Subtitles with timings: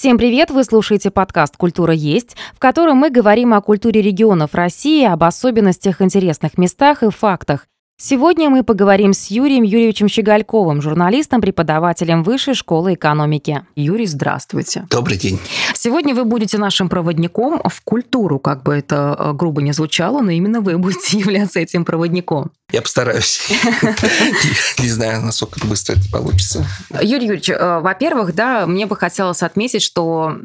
[0.00, 0.50] Всем привет!
[0.50, 6.00] Вы слушаете подкаст «Культура есть», в котором мы говорим о культуре регионов России, об особенностях,
[6.00, 7.66] интересных местах и фактах.
[8.02, 13.66] Сегодня мы поговорим с Юрием Юрьевичем Щегольковым, журналистом, преподавателем Высшей школы экономики.
[13.76, 14.86] Юрий, здравствуйте.
[14.88, 15.38] Добрый день.
[15.74, 20.30] Сегодня вы будете нашим проводником в культуру, как бы это э, грубо не звучало, но
[20.30, 22.52] именно вы будете являться этим проводником.
[22.72, 23.40] Я постараюсь.
[24.78, 26.66] Не знаю, насколько быстро это получится.
[27.00, 30.36] Юрий Юрьевич, э, во-первых, да, мне бы хотелось отметить, что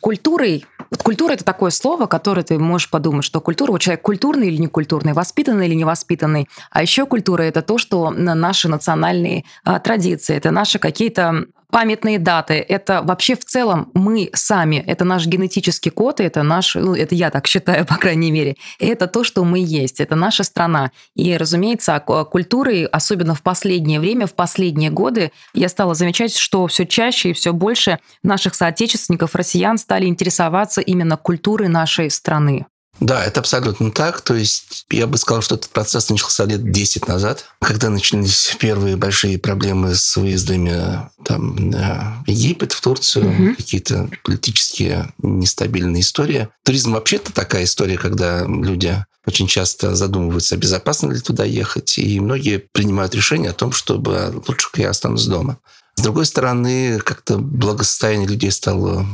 [0.00, 4.48] культурой вот культура– это такое слово, которое ты можешь подумать, что культура, вот человек культурный
[4.48, 6.50] или некультурный, воспитанный или невоспитанный.
[6.70, 12.54] А еще культура– это то, что наши национальные а, традиции, это наши какие-то памятные даты,
[12.54, 17.30] это вообще в целом мы сами, это наш генетический код, это наш, ну, это я
[17.30, 20.92] так считаю, по крайней мере, это то, что мы есть, это наша страна.
[21.16, 26.84] И, разумеется, культурой, особенно в последнее время, в последние годы, я стала замечать, что все
[26.84, 32.66] чаще и все больше наших соотечественников, россиян, стали интересоваться именно культурой нашей страны.
[33.00, 34.20] Да, это абсолютно так.
[34.20, 38.96] То есть я бы сказал, что этот процесс начался лет 10 назад, когда начались первые
[38.96, 43.56] большие проблемы с выездами там, в Египет, в Турцию, угу.
[43.56, 46.48] какие-то политические нестабильные истории.
[46.64, 52.58] Туризм вообще-то такая история, когда люди очень часто задумываются, безопасно ли туда ехать, и многие
[52.58, 55.58] принимают решение о том, чтобы лучше я останусь дома.
[55.94, 59.06] С другой стороны, как-то благосостояние людей стало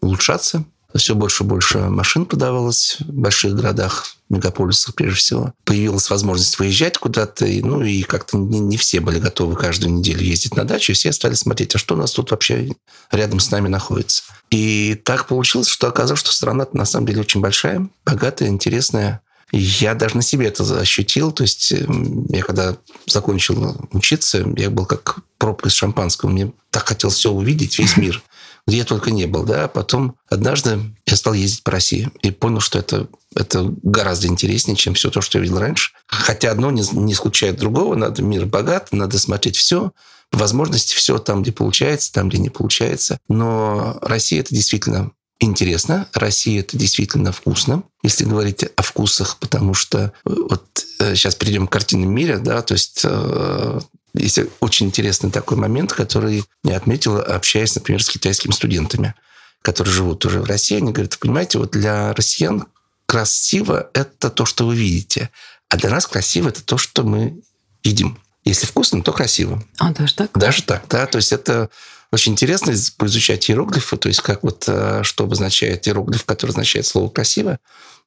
[0.00, 0.64] улучшаться,
[0.98, 5.52] все больше и больше машин продавалось в больших городах, мегаполисах прежде всего.
[5.64, 10.22] Появилась возможность выезжать куда-то, и, ну и как-то не, не все были готовы каждую неделю
[10.22, 12.72] ездить на дачу, и все стали смотреть, а что у нас тут вообще
[13.10, 14.22] рядом с нами находится.
[14.50, 19.22] И так получилось, что оказалось, что страна на самом деле очень большая, богатая, интересная.
[19.54, 21.30] Я даже на себе это ощутил.
[21.30, 22.76] То есть эм, я когда
[23.06, 26.30] закончил учиться, я был как пробка из шампанского.
[26.30, 28.22] Мне так хотелось все увидеть, весь мир
[28.66, 29.68] где я только не был, да.
[29.68, 34.94] Потом однажды я стал ездить по России и понял, что это, это гораздо интереснее, чем
[34.94, 35.92] все то, что я видел раньше.
[36.06, 37.94] Хотя одно не, не исключает другого.
[37.94, 39.92] Надо мир богат, надо смотреть все,
[40.30, 43.18] возможности все там, где получается, там, где не получается.
[43.28, 46.08] Но Россия это действительно интересно.
[46.14, 50.64] Россия это действительно вкусно, если говорить о вкусах, потому что вот
[50.98, 53.80] сейчас э, перейдем к картинам мира, да, то есть э,
[54.14, 59.14] есть очень интересный такой момент, который я отметил, общаясь, например, с китайскими студентами,
[59.62, 60.76] которые живут уже в России.
[60.76, 62.66] Они говорят, понимаете, вот для россиян
[63.06, 65.30] красиво– это то, что вы видите,
[65.68, 67.42] а для нас красиво– это то, что мы
[67.82, 68.18] едим.
[68.44, 69.62] Если вкусно, то красиво.
[69.78, 70.36] А, даже так?
[70.36, 71.06] Даже так, да.
[71.06, 71.70] То есть это
[72.10, 77.08] очень интересно поизучать иероглифы, то есть как вот, э, что обозначает иероглиф, который означает слово
[77.08, 77.58] «красиво».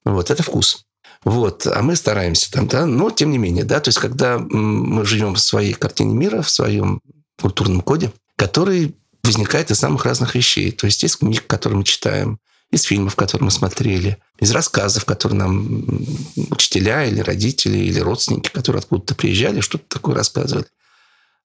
[0.04, 0.86] Вот, это вкус.
[1.26, 5.06] Вот, а мы стараемся там, да, но тем не менее, да, то есть когда мы
[5.06, 7.02] живем в своей картине мира, в своем
[7.42, 10.72] культурном коде, который возникает из самых разных вещей.
[10.72, 12.40] То есть из книг, которые мы читаем,
[12.72, 15.86] из фильмов, которые мы смотрели, из рассказов, которые нам
[16.52, 20.66] учителя или родители или родственники, которые откуда-то приезжали, что-то такое рассказывали.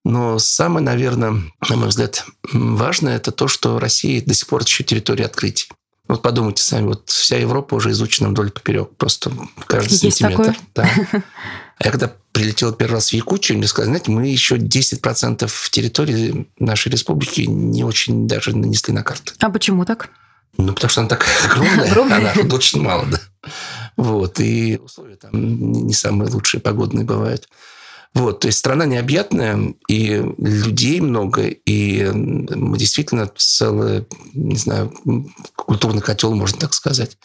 [0.04, 4.82] Но самое, наверное, на мой взгляд, важное, это то, что Россия до сих пор еще
[4.82, 5.68] территория открытий.
[6.10, 9.31] Вот подумайте сами, вот вся Европа уже изучена вдоль поперек, просто
[9.66, 10.56] каждый Есть сантиметр.
[10.75, 10.93] Такое?
[11.12, 11.22] Да.
[11.78, 16.47] А я когда прилетел первый раз в Якутию, мне сказали, знаете, мы еще 10% территории
[16.59, 19.32] нашей республики не очень даже нанесли на карту.
[19.38, 20.10] А почему так?
[20.59, 21.32] Ну, потому что она такая
[21.91, 23.19] огромная, она тут очень мало, да.
[23.97, 27.48] Вот, и условия там не самые лучшие погодные бывают.
[28.12, 34.93] Вот, то есть страна необъятная, и людей много, и действительно целый, не знаю,
[35.54, 37.16] культурный котел, можно так сказать.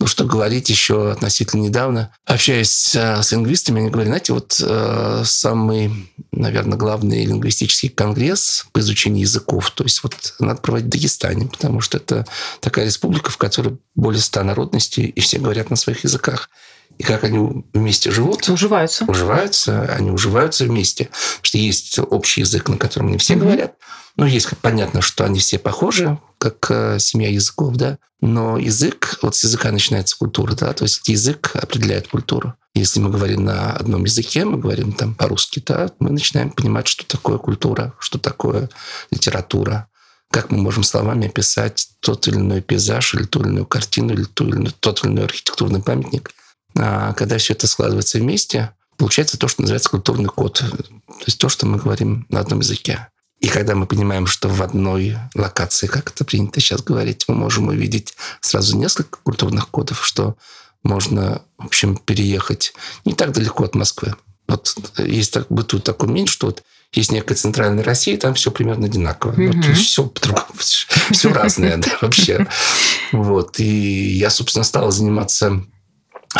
[0.00, 2.12] Ну, что говорить еще относительно недавно.
[2.26, 8.80] Общаясь э, с лингвистами, они говорят, знаете, вот э, самый, наверное, главный лингвистический конгресс по
[8.80, 12.26] изучению языков, то есть вот надо проводить в Дагестане, потому что это
[12.58, 16.50] такая республика, в которой более ста народностей, и все говорят на своих языках
[16.98, 18.48] и как они вместе живут.
[18.48, 19.04] Уживаются.
[19.06, 21.04] Уживаются, они уживаются вместе.
[21.04, 23.38] Потому что есть общий язык, на котором не все mm-hmm.
[23.38, 23.74] говорят.
[24.16, 27.98] Ну, есть понятно, что они все похожи, как э, семья языков, да.
[28.20, 32.54] Но язык, вот с языка начинается культура, да, то есть язык определяет культуру.
[32.74, 37.06] Если мы говорим на одном языке, мы говорим там по-русски, да, мы начинаем понимать, что
[37.06, 38.70] такое культура, что такое
[39.10, 39.88] литература,
[40.30, 44.24] как мы можем словами описать тот или иной пейзаж, или ту или иную картину, или
[44.24, 46.30] ту или иную, тот или иной архитектурный памятник–
[46.74, 50.58] когда все это складывается вместе, получается то, что называется культурный код.
[50.58, 53.08] То есть то, что мы говорим на одном языке.
[53.40, 57.68] И когда мы понимаем, что в одной локации, как это принято сейчас говорить, мы можем
[57.68, 60.36] увидеть сразу несколько культурных кодов, что
[60.82, 62.74] можно, в общем, переехать
[63.04, 64.14] не так далеко от Москвы,
[64.46, 66.62] вот есть так, бытует такой мнение, что вот
[66.92, 69.32] есть некая центральная Россия, там все примерно одинаково.
[69.32, 69.66] Mm-hmm.
[69.66, 70.46] Вот, все по-другому,
[71.10, 72.46] все разное да, вообще.
[73.12, 73.58] Вот.
[73.58, 75.64] И я, собственно, стал заниматься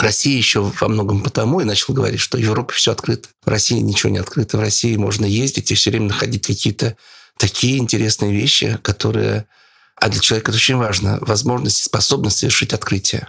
[0.03, 3.29] Россией еще во многом потому и начал говорить, что в Европе все открыто.
[3.45, 4.57] В России ничего не открыто.
[4.57, 6.97] В России можно ездить и все время находить какие-то
[7.39, 9.47] такие интересные вещи, которые...
[9.97, 11.19] А для человека это очень важно.
[11.21, 13.29] Возможность и способность совершить открытие.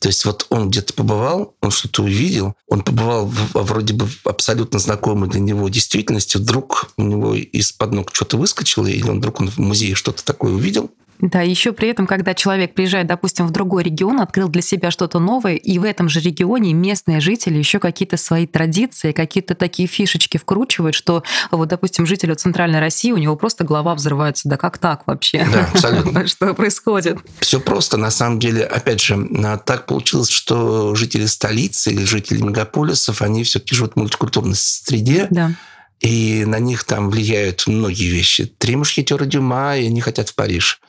[0.00, 4.78] То есть вот он где-то побывал, он что-то увидел, он побывал в, вроде бы абсолютно
[4.78, 9.50] знакомой для него действительности, вдруг у него из-под ног что-то выскочило, или он вдруг он
[9.50, 13.82] в музее что-то такое увидел, да, еще при этом, когда человек приезжает, допустим, в другой
[13.82, 18.16] регион, открыл для себя что-то новое, и в этом же регионе местные жители еще какие-то
[18.16, 23.64] свои традиции, какие-то такие фишечки вкручивают, что вот, допустим, жителю Центральной России, у него просто
[23.64, 24.48] голова взрывается.
[24.48, 25.46] Да как так вообще?
[25.52, 26.26] Да, абсолютно.
[26.28, 27.18] Что происходит?
[27.40, 28.64] Все просто, на самом деле.
[28.64, 29.28] Опять же,
[29.64, 35.26] так получилось, что жители столицы или жители мегаполисов, они все-таки живут в мультикультурной среде.
[35.30, 35.52] Да.
[36.00, 38.46] И на них там влияют многие вещи.
[38.58, 40.80] Три мушкетера Дюма, и они хотят в Париж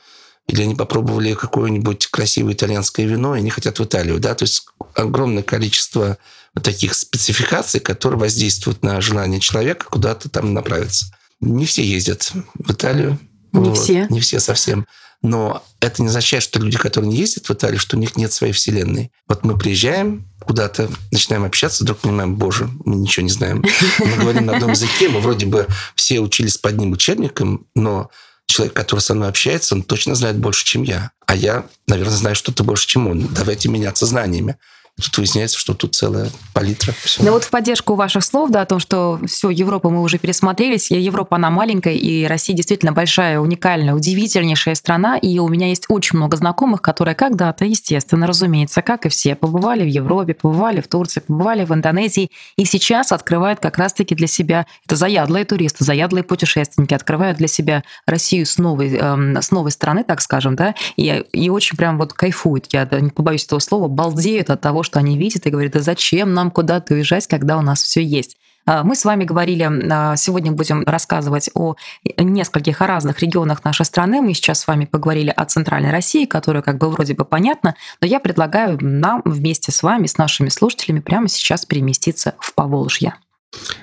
[0.50, 4.18] или они попробовали какое-нибудь красивое итальянское вино, и они хотят в Италию.
[4.18, 4.34] Да?
[4.34, 6.18] То есть огромное количество
[6.54, 11.06] вот таких спецификаций, которые воздействуют на желание человека куда-то там направиться.
[11.40, 13.18] Не все ездят в Италию.
[13.52, 13.78] Не вот.
[13.78, 14.08] все.
[14.10, 14.86] Не все совсем.
[15.22, 18.32] Но это не означает, что люди, которые не ездят в Италию, что у них нет
[18.32, 19.12] своей вселенной.
[19.28, 23.62] Вот мы приезжаем куда-то, начинаем общаться, вдруг понимаем, боже, мы ничего не знаем.
[24.00, 28.10] Мы говорим на одном языке, мы вроде бы все учились под одним учебником, но
[28.50, 31.12] человек, который со мной общается, он точно знает больше, чем я.
[31.26, 33.28] А я, наверное, знаю что-то больше, чем он.
[33.28, 34.56] Давайте меняться знаниями.
[35.00, 36.94] Тут выясняется, что тут целая палитра.
[37.02, 37.22] Все.
[37.22, 40.90] Ну вот в поддержку ваших слов, да, о том, что все, Европу мы уже пересмотрелись.
[40.90, 45.16] Европа, она маленькая, и Россия действительно большая, уникальная, удивительнейшая страна.
[45.16, 49.82] И у меня есть очень много знакомых, которые когда-то, естественно, разумеется, как и все, побывали
[49.82, 54.66] в Европе, побывали в Турции, побывали в Индонезии, и сейчас открывают как раз-таки для себя,
[54.86, 60.04] это заядлые туристы, заядлые путешественники, открывают для себя Россию с новой, э, с новой стороны,
[60.04, 64.50] так скажем, да, и, и очень прям вот кайфуют, я не побоюсь этого слова, балдеют
[64.50, 67.80] от того, что они видят и говорят, да зачем нам куда-то уезжать, когда у нас
[67.82, 68.36] все есть.
[68.66, 71.76] А, мы с вами говорили, а, сегодня будем рассказывать о
[72.18, 74.20] нескольких разных регионах нашей страны.
[74.20, 78.08] Мы сейчас с вами поговорили о Центральной России, которая как бы вроде бы понятна, но
[78.08, 83.14] я предлагаю нам вместе с вами, с нашими слушателями прямо сейчас переместиться в Поволжье.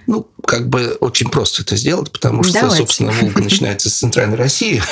[0.05, 2.77] Ну, как бы очень просто это сделать, потому что, Давайте.
[2.77, 4.81] собственно, Волга начинается с центральной России.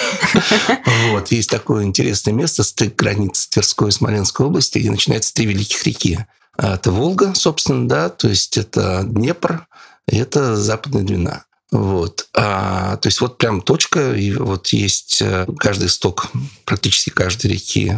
[1.11, 1.31] Вот.
[1.31, 6.19] Есть такое интересное место, стык границ Тверской и Смоленской области, где начинаются три великих реки.
[6.57, 9.67] А это Волга, собственно, да, то есть это Днепр,
[10.07, 11.45] это Западная Двина.
[11.71, 12.27] Вот.
[12.33, 16.27] А, то есть вот прям точка, и вот есть э, каждый исток
[16.65, 17.93] практически каждой реки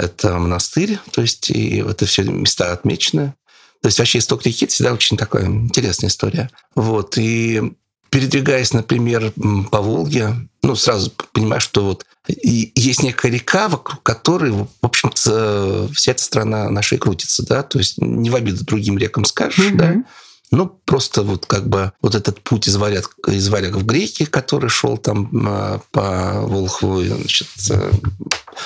[0.00, 3.34] это монастырь, то есть и это все места отмечены.
[3.82, 6.50] То есть вообще исток реки– это всегда очень такая интересная история.
[6.74, 7.16] Вот.
[7.16, 7.72] И
[8.10, 9.32] передвигаясь, например,
[9.70, 16.12] по Волге, ну, сразу понимаешь, что вот есть некая река, вокруг которой, в общем-то, вся
[16.12, 19.76] эта страна наша и крутится, да, то есть не в обиду другим рекам скажешь, mm-hmm.
[19.76, 20.04] да,
[20.50, 24.68] ну, просто вот как бы вот этот путь из варяг, из варяг в греки, который
[24.68, 27.92] шел там а, по Волхову, значит, э,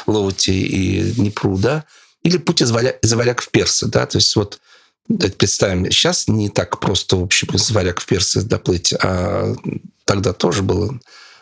[0.06, 1.84] Лоуте и Днепру, да,
[2.22, 4.60] или путь из варяг, из варяг в персы, да, то есть вот
[5.08, 9.54] представим, сейчас не так просто, в общем, из варяг в Персы доплыть, а
[10.04, 10.98] тогда тоже было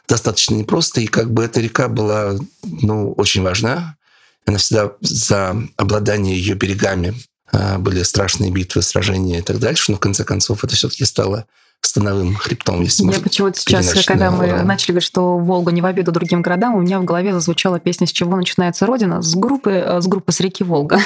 [0.09, 3.97] достаточно непросто, и как бы эта река была, ну, очень важна.
[4.45, 7.15] Она всегда за обладание ее берегами
[7.53, 11.47] а, были страшные битвы, сражения и так дальше, но в конце концов это все-таки стало
[11.93, 14.65] становым хребтом, если Я почему-то сейчас, когда мы Урал.
[14.65, 18.07] начали говорить, что Волга не в обиду другим городам, у меня в голове зазвучала песня
[18.07, 20.99] «С чего начинается Родина?» с группы, э, с группы «С реки Волга».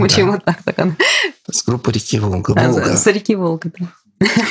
[0.00, 0.58] Почему так?
[1.50, 2.52] С группы реки Волга.
[2.52, 2.96] Волга.
[2.96, 3.86] С реки Волга, да.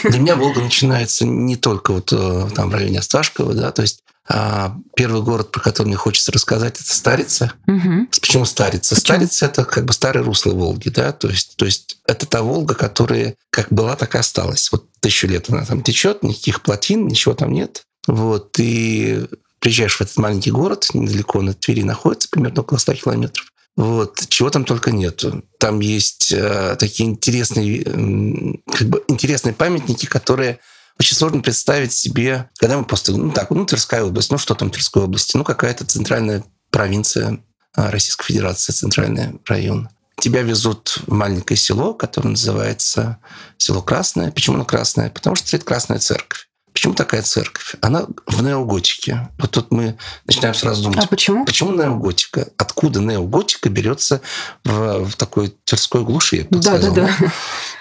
[0.04, 4.03] Для меня Волга начинается не только вот э, там в районе Осташкова, да, то есть
[4.28, 7.54] первый город, про который мне хочется рассказать, это Старица.
[7.68, 8.08] Угу.
[8.22, 8.96] Почему Старица?
[8.96, 9.00] Почему?
[9.02, 12.74] Старица это как бы старый русло Волги, да, то есть, то есть это та Волга,
[12.74, 14.72] которая как была, так и осталась.
[14.72, 17.84] Вот тысячу лет она там течет, никаких плотин, ничего там нет.
[18.08, 19.28] Вот, и
[19.60, 23.46] приезжаешь в этот маленький город, недалеко на Твери находится, примерно около 100 километров.
[23.76, 25.44] Вот, чего там только нету.
[25.58, 30.60] Там есть э, такие интересные, э, как бы интересные памятники, которые
[31.00, 34.70] очень сложно представить себе, когда мы просто, ну так, ну Тверская область, ну что там
[34.70, 37.44] Тверской области, ну какая-то центральная провинция
[37.76, 39.90] а, Российской Федерации, центральный район.
[40.20, 43.18] Тебя везут в маленькое село, которое называется
[43.58, 44.32] село Красное.
[44.32, 45.10] Почему оно Красное?
[45.10, 46.48] Потому что стоит Красная Церковь.
[46.84, 47.76] Почему такая церковь?
[47.80, 49.30] Она в неоготике.
[49.40, 49.98] Вот тут мы
[50.28, 51.06] начинаем сразу думать.
[51.06, 51.46] А почему?
[51.46, 52.50] Почему неоготика?
[52.58, 54.20] Откуда неоготика берется
[54.66, 56.46] в, в такой тверской глуши?
[56.50, 57.10] да, да, да.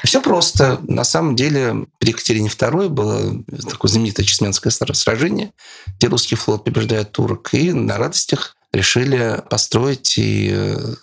[0.05, 0.79] Все просто.
[0.87, 5.51] На самом деле при Екатерине II было такое знаменитое Чесменское сражение,
[5.99, 10.95] где русский флот побеждает турок, и на радостях решили построить и э,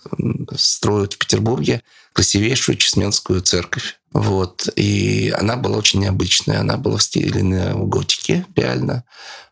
[0.56, 1.84] строят в Петербурге
[2.20, 3.98] красивейшую Чесменскую церковь.
[4.12, 4.68] Вот.
[4.76, 6.60] И она была очень необычная.
[6.60, 7.42] Она была в стиле
[7.76, 9.06] готики, реально.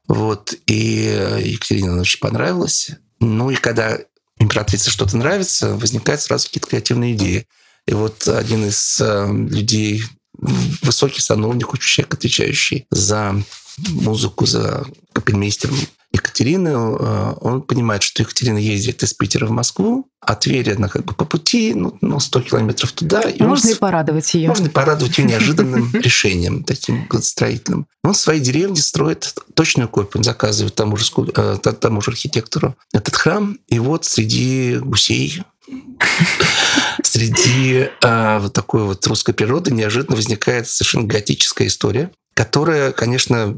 [0.10, 0.54] Вот.
[0.66, 1.04] И
[1.46, 2.90] Екатерине очень понравилось.
[3.22, 3.98] Ну и когда
[4.38, 7.48] императрице что-то нравится, возникают сразу какие-то креативные идеи.
[7.86, 13.42] И вот один из э, людей, высокий сановник, человек, отвечающий за
[13.78, 15.78] музыку, за капельмейстером
[16.12, 21.06] Екатерины, э, он понимает, что Екатерина ездит из Питера в Москву, а Тверь, она как
[21.06, 23.22] бы по пути, ну, ну 100 километров туда.
[23.22, 24.48] И можно он, и порадовать ее.
[24.48, 27.88] Можно и порадовать ее неожиданным решением, таким градостроительным.
[28.04, 32.76] Он в своей деревне строит точную копию, он заказывает тому же, э, тому же архитектору
[32.94, 35.44] этот храм, и вот среди гусей
[37.04, 43.58] среди э, вот такой вот русской природы неожиданно возникает совершенно готическая история, которая, конечно,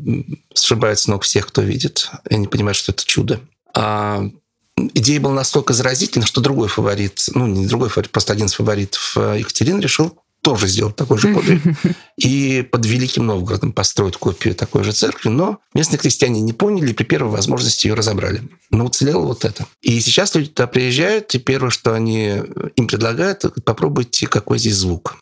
[0.53, 2.09] сшибает с ног всех, кто видит.
[2.29, 3.41] и не понимают, что это чудо.
[3.75, 4.24] А
[4.93, 9.17] идея была настолько заразительна, что другой фаворит, ну, не другой фаворит, просто один из фаворитов
[9.17, 11.62] э, Екатерин решил тоже сделать такой же подвиг.
[12.17, 15.27] И под Великим Новгородом построить копию такой же церкви.
[15.27, 18.43] Но местные крестьяне не поняли и при первой возможности ее разобрали.
[18.71, 19.65] Но уцелело вот это.
[19.81, 22.41] И сейчас люди туда приезжают, и первое, что они
[22.77, 25.17] им предлагают, попробуйте, какой здесь звук.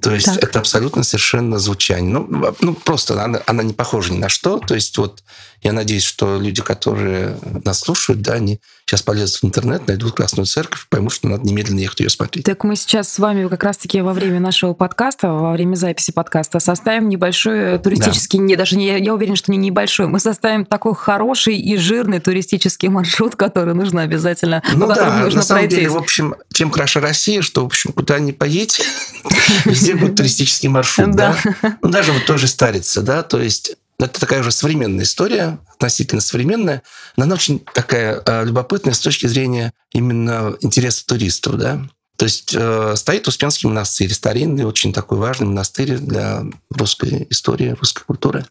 [0.00, 0.42] То есть так.
[0.42, 2.10] это абсолютно совершенно звучание.
[2.10, 4.58] Ну, ну просто она, она не похожа ни на что.
[4.58, 5.22] То есть вот
[5.62, 10.46] я надеюсь, что люди, которые нас слушают, да, они сейчас полезут в интернет, найдут Красную
[10.46, 12.44] Церковь, поймут, что надо немедленно ехать ее смотреть.
[12.44, 16.60] Так мы сейчас с вами как раз-таки во время нашего подкаста, во время записи подкаста
[16.60, 18.44] составим небольшой туристический, да.
[18.44, 22.88] не, даже не, я уверен, что не небольшой, мы составим такой хороший и жирный туристический
[22.88, 25.76] маршрут, который нужно обязательно, ну, да, нужно на самом пройти.
[25.76, 28.80] деле, в общем, чем краше Россия, что, в общем, куда ни поедь,
[29.64, 31.36] везде будет туристический маршрут, да.
[31.82, 36.82] Ну, даже вот тоже старится, да, то есть это такая уже современная история, относительно современная,
[37.16, 41.82] но она очень такая э, любопытная с точки зрения именно интереса туристов, да.
[42.16, 48.04] То есть э, стоит Успенский монастырь, старинный, очень такой важный монастырь для русской истории, русской
[48.04, 48.44] культуры.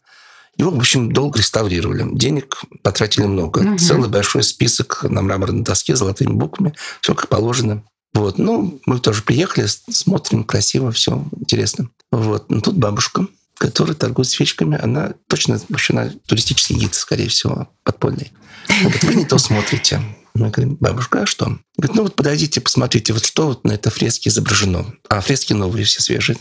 [0.56, 2.04] Его, в общем, долго реставрировали.
[2.14, 3.60] Денег потратили много.
[3.60, 3.78] Угу.
[3.78, 6.74] Целый большой список на мраморной доске с золотыми буквами.
[7.00, 7.84] Все как положено.
[8.14, 8.38] Вот.
[8.38, 11.90] Ну, мы тоже приехали, смотрим, красиво, все интересно.
[12.10, 12.50] Вот.
[12.50, 13.26] Ну, тут бабушка
[13.58, 18.32] которая торгует свечками, она точно вообще туристический гид, скорее всего, подпольный.
[18.68, 20.00] Она говорит, вы не то смотрите.
[20.34, 21.58] Мы говорим, бабушка, а что?
[21.76, 24.86] Говорит, ну вот подойдите, посмотрите, вот что вот на этой фреске изображено.
[25.08, 26.38] А фрески новые, все свежие.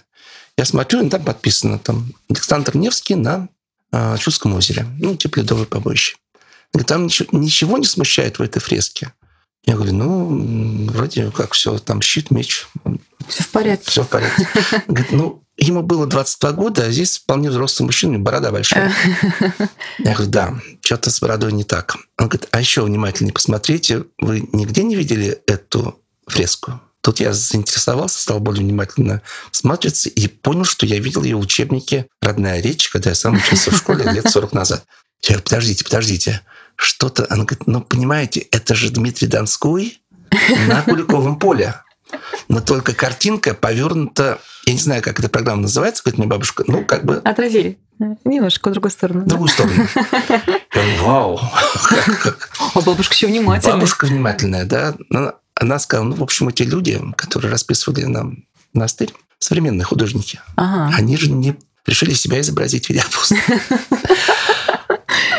[0.57, 3.49] Я смотрю, и там подписано там Александр Невский на
[3.91, 4.85] э, Чудском озере.
[4.99, 6.17] Ну, типа ледовое побоище.
[6.73, 9.13] Говорит, там ничего, ничего не смущает в этой фреске.
[9.65, 12.67] Я говорю, ну, вроде как все, там щит, меч.
[13.27, 13.91] Все в порядке.
[13.91, 14.47] Все в порядке.
[14.87, 18.93] Говорит, ну, Ему было 22 года, а здесь вполне взрослый мужчина, борода большая.
[19.97, 21.95] Я говорю, да, что-то с бородой не так.
[22.17, 26.79] Он говорит, а еще внимательнее посмотрите, вы нигде не видели эту фреску?
[27.01, 29.21] Тут я заинтересовался, стал более внимательно
[29.51, 33.71] смотреться и понял, что я видел ее в учебнике «Родная речь», когда я сам учился
[33.71, 34.85] в школе лет 40 назад.
[35.21, 36.41] Я говорю, подождите, подождите,
[36.75, 37.25] что-то...
[37.29, 40.01] Она говорит, ну, понимаете, это же Дмитрий Донской
[40.67, 41.75] на Куликовом поле.
[42.49, 46.83] Но только картинка повернута, я не знаю, как эта программа называется, говорит мне бабушка, ну,
[46.83, 47.21] как бы...
[47.23, 47.79] Отразили.
[48.25, 49.21] Немножко в другую сторону.
[49.21, 49.87] В другую сторону.
[51.01, 51.39] Вау!
[52.75, 53.75] А бабушка еще внимательная.
[53.75, 54.93] Бабушка внимательная, да.
[55.55, 58.43] Она сказала, ну, в общем, эти люди, которые расписывали нам
[58.73, 63.39] монастырь, современные художники, они же не решили себя изобразить в виде апостола.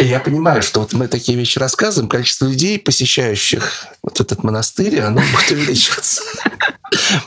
[0.01, 5.21] Я понимаю, что вот мы такие вещи рассказываем, количество людей, посещающих вот этот монастырь, оно
[5.33, 6.23] будет увеличиваться.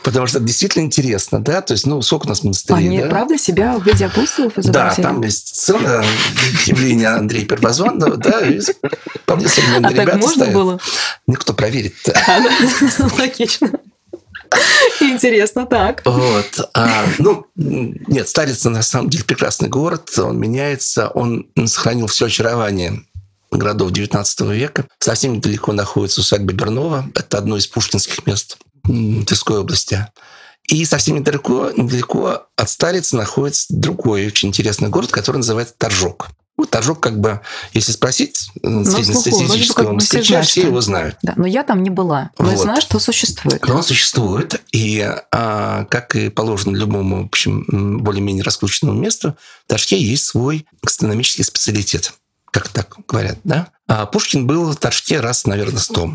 [0.03, 1.61] Потому что это действительно интересно, да?
[1.61, 3.09] То есть, ну, сколько у нас монастырей, Они, да?
[3.09, 5.03] правда, себя в виде апостолов изобразили?
[5.03, 6.03] Да, там есть сцена
[6.65, 8.59] явления Андрея Первозванного, да, и
[9.23, 10.53] вполне современные а ребята так можно ставят.
[10.53, 10.79] было?
[11.27, 12.19] Никто проверит-то.
[12.27, 12.41] А,
[13.19, 13.71] логично.
[15.01, 16.01] Интересно, так.
[16.05, 16.69] Вот.
[16.73, 23.03] А, ну, нет, Старица на самом деле прекрасный город, он меняется, он сохранил все очарование
[23.51, 24.87] городов XIX века.
[24.99, 27.05] Совсем недалеко находится усадьба Бернова.
[27.15, 30.07] Это одно из пушкинских мест Тверской области.
[30.67, 36.29] И совсем недалеко, недалеко от Старицы находится другой очень интересный город, который называется Торжок.
[36.61, 37.41] Ну, Торжок, как бы,
[37.73, 41.17] если спросить э, ну, среднестатистического москвича, все, все его знают.
[41.23, 42.29] Да, но я там не была.
[42.37, 42.51] Но вот.
[42.51, 43.67] я знаю, что существует.
[43.67, 44.61] Но он существует.
[44.71, 50.67] И а, как и положено любому, в общем, более-менее раскрученному месту, в Торжке есть свой
[50.83, 52.13] гастрономический специалитет.
[52.51, 53.69] Как так говорят, да?
[53.87, 56.11] А Пушкин был в Торжке раз, наверное, сто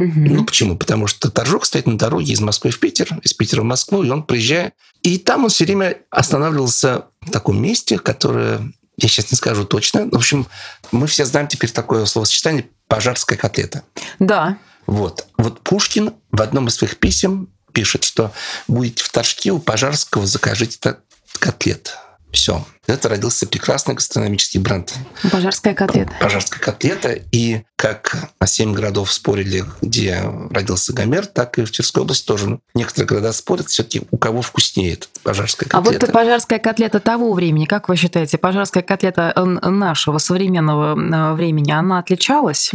[0.00, 0.12] Угу.
[0.14, 0.76] Ну, почему?
[0.78, 4.08] Потому что торжок стоит на дороге из Москвы в Питер, из Питера в Москву, и
[4.08, 4.72] он приезжает.
[5.02, 10.08] И там он все время останавливался в таком месте, которое, я сейчас не скажу точно.
[10.10, 10.46] В общем,
[10.92, 13.82] мы все знаем теперь такое словосочетание «пожарская котлета».
[14.18, 14.58] Да.
[14.86, 15.26] Вот.
[15.36, 18.32] Вот Пушкин в одном из своих писем пишет, что
[18.66, 20.96] будете в Торжке у Пожарского, закажите
[21.38, 21.96] котлет.
[22.32, 22.64] Все.
[22.86, 24.94] Это родился прекрасный гастрономический бренд.
[25.30, 26.12] Пожарская котлета.
[26.20, 27.18] Пожарская котлета.
[27.32, 32.58] И как семь городов спорили, где родился Гомер, так и в Тверской области тоже.
[32.74, 36.04] Некоторые города спорят все-таки, у кого вкуснее эта пожарская котлета.
[36.04, 41.70] А вот пожарская котлета того времени, как вы считаете, пожарская котлета нашего современного э, времени,
[41.70, 42.72] она отличалась?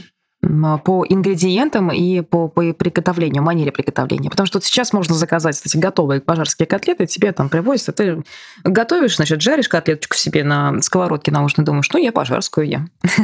[0.83, 4.29] По ингредиентам и по, по приготовлению, манере приготовления.
[4.29, 8.23] Потому что вот сейчас можно заказать эти готовые пожарские котлеты, тебе там привозят, ты
[8.63, 12.87] готовишь, значит, жаришь котлеточку себе на сковородке наушной, думаешь, ну, я пожарскую я.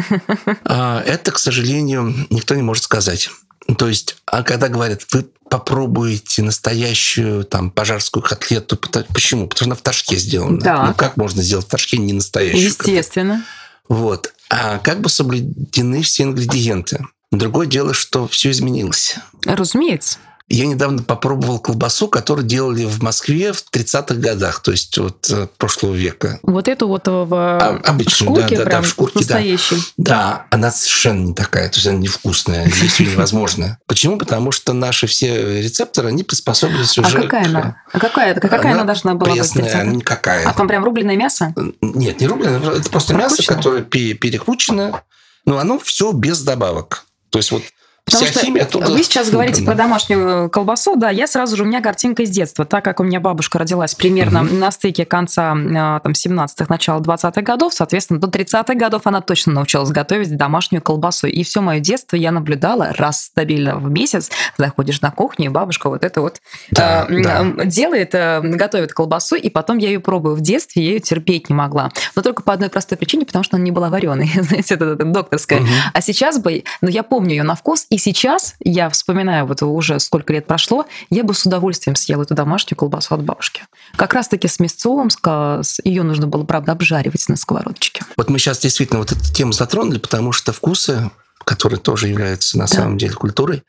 [0.64, 3.30] А, это, к сожалению, никто не может сказать.
[3.78, 9.48] То есть, а когда говорят, вы попробуете настоящую там пожарскую котлету, почему?
[9.48, 10.60] Потому что она в ташке сделана.
[10.60, 10.86] Да.
[10.88, 12.64] Ну, как можно сделать в ташке не настоящую?
[12.64, 13.34] Естественно.
[13.34, 13.61] Котлету?
[13.90, 14.34] Вот.
[14.50, 17.06] А как бы соблюдены все ингредиенты?
[17.32, 19.16] Другое дело, что все изменилось.
[19.46, 20.20] Разумеется.
[20.52, 25.48] Я недавно попробовал колбасу, которую делали в Москве в 30-х годах, то есть вот э,
[25.58, 26.40] прошлого века.
[26.44, 29.78] Вот эту вот в, а, обычную, шкурке, да, да, прям да, в шкурке, настоящей.
[29.96, 30.16] Да.
[30.16, 33.80] да, она совершенно не такая, то есть она невкусная, есть невозможно.
[33.88, 34.18] Почему?
[34.18, 37.20] Потому что наши все рецепторы, они приспособились а уже...
[37.20, 37.84] А какая она?
[37.94, 39.74] А какая, какая она, она должна была пресная, быть?
[39.74, 40.46] Она никакая.
[40.46, 41.54] А там прям рубленое мясо?
[41.82, 45.02] Нет, не рубленое, это просто мясо, которое перекручено,
[45.46, 47.06] но оно все без добавок.
[47.30, 47.64] То есть вот
[48.12, 51.66] Потому Вся что оттуда вы сейчас говорите про домашнюю колбасу, да, я сразу же, у
[51.66, 54.56] меня картинка из детства, так как у меня бабушка родилась примерно угу.
[54.56, 59.54] на стыке конца а, там, 17-х, начала 20-х годов, соответственно, до 30-х годов она точно
[59.54, 61.28] научилась готовить домашнюю колбасу.
[61.28, 65.90] И все мое детство я наблюдала раз стабильно в месяц, заходишь на кухню, и бабушка
[65.90, 66.42] вот это вот
[66.72, 67.66] да, э, да.
[67.66, 70.36] делает, э, готовит колбасу, и потом я ее пробую.
[70.36, 71.92] В детстве я ее терпеть не могла.
[72.16, 75.06] Но только по одной простой причине, потому что она не была вареной, знаете, это, это
[75.06, 75.60] докторская.
[75.60, 75.68] Угу.
[75.94, 80.00] А сейчас бы, ну я помню ее на вкус, и сейчас я вспоминаю, вот уже
[80.00, 83.64] сколько лет прошло, я бы с удовольствием съела эту домашнюю колбасу от бабушки.
[83.96, 85.80] Как раз-таки с мясцом, с...
[85.84, 88.04] ее нужно было, правда, обжаривать на сковородочке.
[88.18, 91.12] Вот мы сейчас действительно вот эту тему затронули, потому что вкусы,
[91.46, 92.76] которые тоже являются на да.
[92.76, 93.64] самом деле культурой,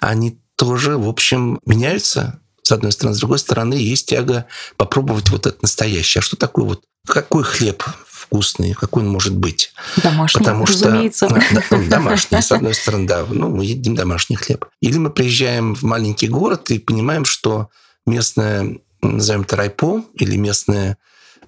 [0.00, 3.14] они тоже, в общем, меняются с одной стороны.
[3.16, 4.46] С другой стороны, есть тяга
[4.76, 6.20] попробовать вот это настоящее.
[6.20, 7.82] А что такое вот какой хлеб
[8.28, 9.72] вкусный, какой он может быть.
[10.02, 11.28] Домашний, Потому разумеется.
[11.28, 13.24] Что, домашний, с одной стороны, да.
[13.28, 14.66] Ну, мы едим домашний хлеб.
[14.80, 17.70] Или мы приезжаем в маленький город и понимаем, что
[18.06, 20.98] местное, назовем это райпо, или местное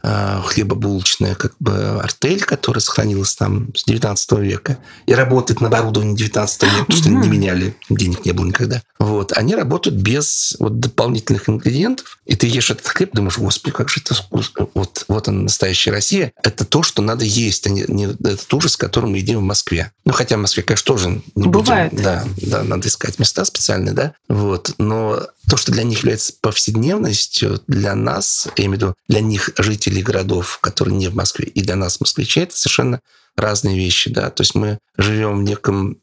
[0.02, 6.62] хлебобулочная как бы артель, которая сохранилась там с 19 века и работает на оборудовании 19
[6.62, 8.82] века, потому что не меняли, денег не было никогда.
[8.98, 9.32] Вот.
[9.32, 14.00] Они работают без вот, дополнительных ингредиентов, и ты ешь этот хлеб, думаешь, господи, как же
[14.00, 14.68] это вкусно.
[14.74, 16.32] Вот, вот она, настоящая Россия.
[16.42, 19.92] Это то, что надо есть, а не, не этот ужас, который мы едим в Москве.
[20.04, 21.90] Ну, хотя в Москве, конечно, тоже не Бывает.
[21.92, 22.04] будем.
[22.04, 24.14] Да, да, надо искать места специальные, да.
[24.28, 24.74] Вот.
[24.78, 29.50] Но то, что для них является повседневностью, для нас, я имею в виду, для них
[29.58, 33.00] жителей городов, которые не в Москве, и для нас, москвичей, это совершенно
[33.36, 34.30] разные вещи, да.
[34.30, 35.98] То есть мы живем в неком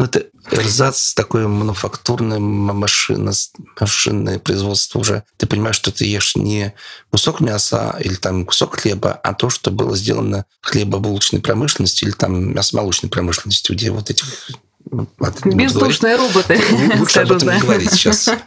[0.00, 3.32] ну, это эрзац, такое мануфактурное машина,
[3.78, 5.24] машинное производство уже.
[5.36, 6.74] Ты понимаешь, что ты ешь не
[7.10, 12.54] кусок мяса или там кусок хлеба, а то, что было сделано хлебобулочной промышленности или там
[12.54, 14.50] мясомолочной промышленностью, где вот этих
[15.44, 16.60] Бездушные роботы.
[16.98, 18.28] Лучше об этом не говорить сейчас.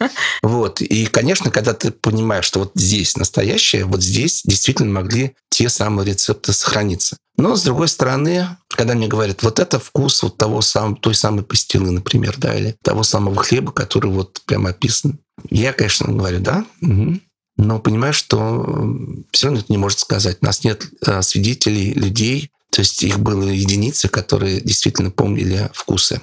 [0.41, 0.81] Вот.
[0.81, 6.07] И, конечно, когда ты понимаешь, что вот здесь настоящее, вот здесь действительно могли те самые
[6.07, 7.17] рецепты сохраниться.
[7.37, 11.43] Но, с другой стороны, когда мне говорят, вот это вкус вот того самого, той самой
[11.43, 16.65] пастилы, например, да, или того самого хлеба, который вот прямо описан, я, конечно, говорю, да,
[16.81, 17.19] угу.
[17.57, 18.95] но понимаю, что
[19.31, 20.37] все равно это не может сказать.
[20.41, 26.21] У нас нет э, свидетелей, людей, то есть их было единицы, которые действительно помнили вкусы.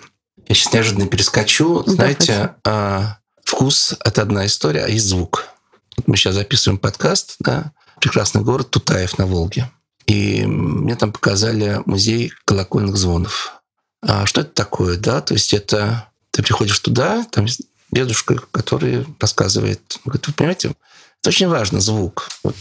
[0.48, 1.84] Я сейчас неожиданно перескочу.
[1.84, 5.46] Да, Знаете, а, вкус— это одна история, а есть звук.
[5.96, 9.70] Вот мы сейчас записываем подкаст, да, прекрасный город Тутаев на Волге.
[10.06, 13.52] И мне там показали музей колокольных звонов.
[14.02, 15.20] А что это такое, да?
[15.20, 17.46] То есть это ты приходишь туда, там
[17.92, 20.72] дедушка, который рассказывает, говорит, вы понимаете,
[21.20, 22.30] это очень важно, звук.
[22.42, 22.56] Вот.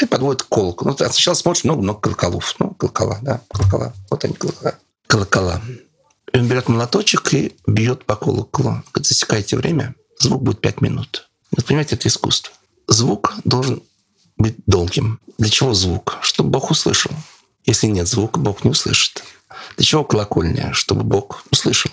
[0.00, 0.88] И подводит колокол.
[0.88, 2.54] Ну, сначала смотришь много-много колоколов.
[2.58, 3.92] Ну, колокола, да, колокола.
[4.10, 4.74] Вот они, колокола.
[5.06, 5.60] Колокола.
[6.32, 8.82] И он берет молоточек и бьет по колоколу.
[8.92, 11.28] Говорит, засекайте время, звук будет 5 минут.
[11.54, 12.52] Вот понимаете, это искусство.
[12.86, 13.82] Звук должен
[14.36, 15.20] быть долгим.
[15.36, 16.18] Для чего звук?
[16.22, 17.12] Чтобы Бог услышал.
[17.64, 19.22] Если нет звука, Бог не услышит.
[19.76, 20.72] Для чего колокольня?
[20.72, 21.90] Чтобы Бог услышал.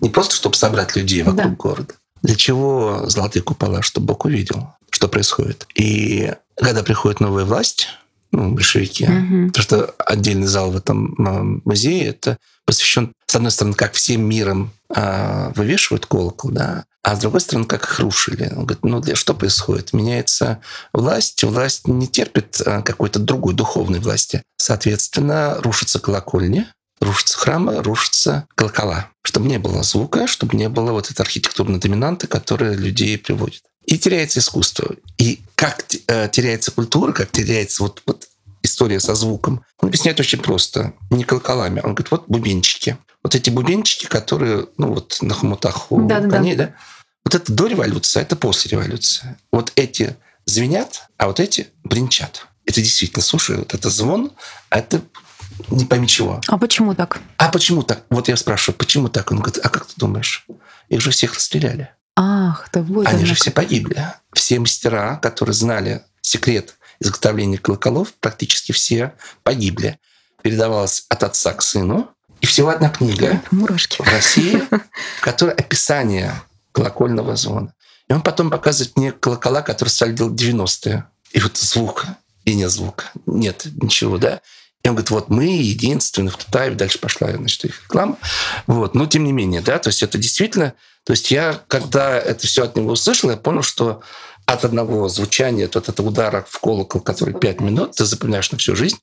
[0.00, 1.56] Не просто, чтобы собрать людей вокруг Да.
[1.56, 1.94] города.
[2.22, 3.82] Для чего золотые купола?
[3.82, 5.66] Чтобы Бог увидел, что происходит.
[5.74, 7.88] И когда приходит новая власть,
[8.30, 9.48] ну, большевики, Мгм.
[9.48, 14.70] Потому что отдельный зал в этом музее это посвящен, с одной стороны, как всем миром
[14.94, 18.52] а, вывешивают колокол, да, а с другой стороны, как их рушили.
[18.56, 19.92] Он говорит, ну для что происходит?
[19.92, 20.60] Меняется
[20.92, 24.44] власть, власть не терпит а, какой-то другой духовной власти.
[24.56, 26.68] Соответственно, рушатся колокольни,
[27.00, 29.10] рушатся храмы, рушатся колокола.
[29.24, 33.64] Чтобы не было звука, чтобы не было вот этой архитектурной доминанты, которая людей приводит.
[33.86, 34.94] И теряется искусство.
[35.18, 38.28] И как э, теряется культура, как теряется вот, вот
[38.62, 39.64] история со звуком.
[39.78, 40.94] Он объясняет очень просто.
[41.10, 41.80] Не колоколами.
[41.80, 42.96] Он говорит, вот бубенчики.
[43.22, 46.36] Вот эти бубенчики, которые, ну вот на хомутах у Да-да-да.
[46.36, 46.74] коней, да?
[47.24, 49.36] Вот это до революции, а это после революции.
[49.52, 52.46] Вот эти звенят, а вот эти бренчат.
[52.66, 54.32] Это действительно, слушай, вот это звон,
[54.70, 55.02] а это
[55.68, 56.40] не пойми чего.
[56.48, 57.20] А почему так?
[57.36, 58.04] А почему так?
[58.10, 59.30] Вот я спрашиваю, почему так?
[59.30, 60.46] Он говорит, а как ты думаешь?
[60.88, 61.90] Их же всех расстреляли.
[62.24, 64.06] Ах, да вот Они же все погибли.
[64.32, 69.98] Все мастера, которые знали секрет изготовления колоколов, практически все погибли.
[70.42, 72.10] Передавалось от отца к сыну.
[72.40, 74.02] И всего одна книга Мурашки.
[74.02, 74.62] в России,
[75.20, 76.34] которая описание
[76.72, 77.74] колокольного звона.
[78.08, 81.04] И он потом показывает мне колокола, которые стали делать 90-е.
[81.32, 82.06] И вот звук,
[82.44, 83.06] и нет звука.
[83.26, 84.40] Нет ничего, да.
[84.82, 88.18] И он говорит, вот мы единственные в Тутаеве, дальше пошла, значит, их реклама.
[88.66, 88.94] Вот.
[88.94, 90.74] Но тем не менее, да, то есть это действительно...
[91.04, 94.02] То есть я, когда это все от него услышал, я понял, что
[94.46, 98.76] от одного звучания, от этого удара в колокол, который 5 минут, ты запоминаешь на всю
[98.76, 98.98] жизнь.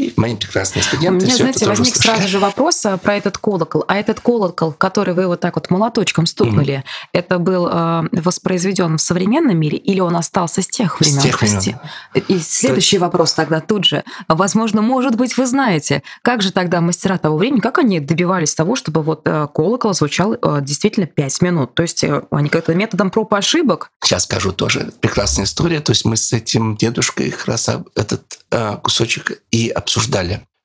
[0.00, 2.16] И мои прекрасные У студенты меня, все знаете, возник услышали.
[2.16, 3.84] сразу же вопрос а, про этот колокол.
[3.86, 9.02] А этот колокол, который вы вот так вот молоточком стукнули, это был э, воспроизведен в
[9.02, 11.20] современном мире или он остался с тех С времен?
[11.20, 11.76] тех Прости.
[12.14, 12.26] времен.
[12.28, 14.02] И следующий вопрос тогда тут же.
[14.28, 18.76] Возможно, может быть, вы знаете, как же тогда мастера того времени, как они добивались того,
[18.76, 21.74] чтобы вот э, колокол звучал э, действительно 5 минут?
[21.74, 23.90] То есть э, они как-то методом проб и ошибок?
[24.02, 25.80] Сейчас скажу тоже прекрасная история.
[25.80, 29.89] То есть мы с этим дедушкой как раз этот а, кусочек и обсуждали.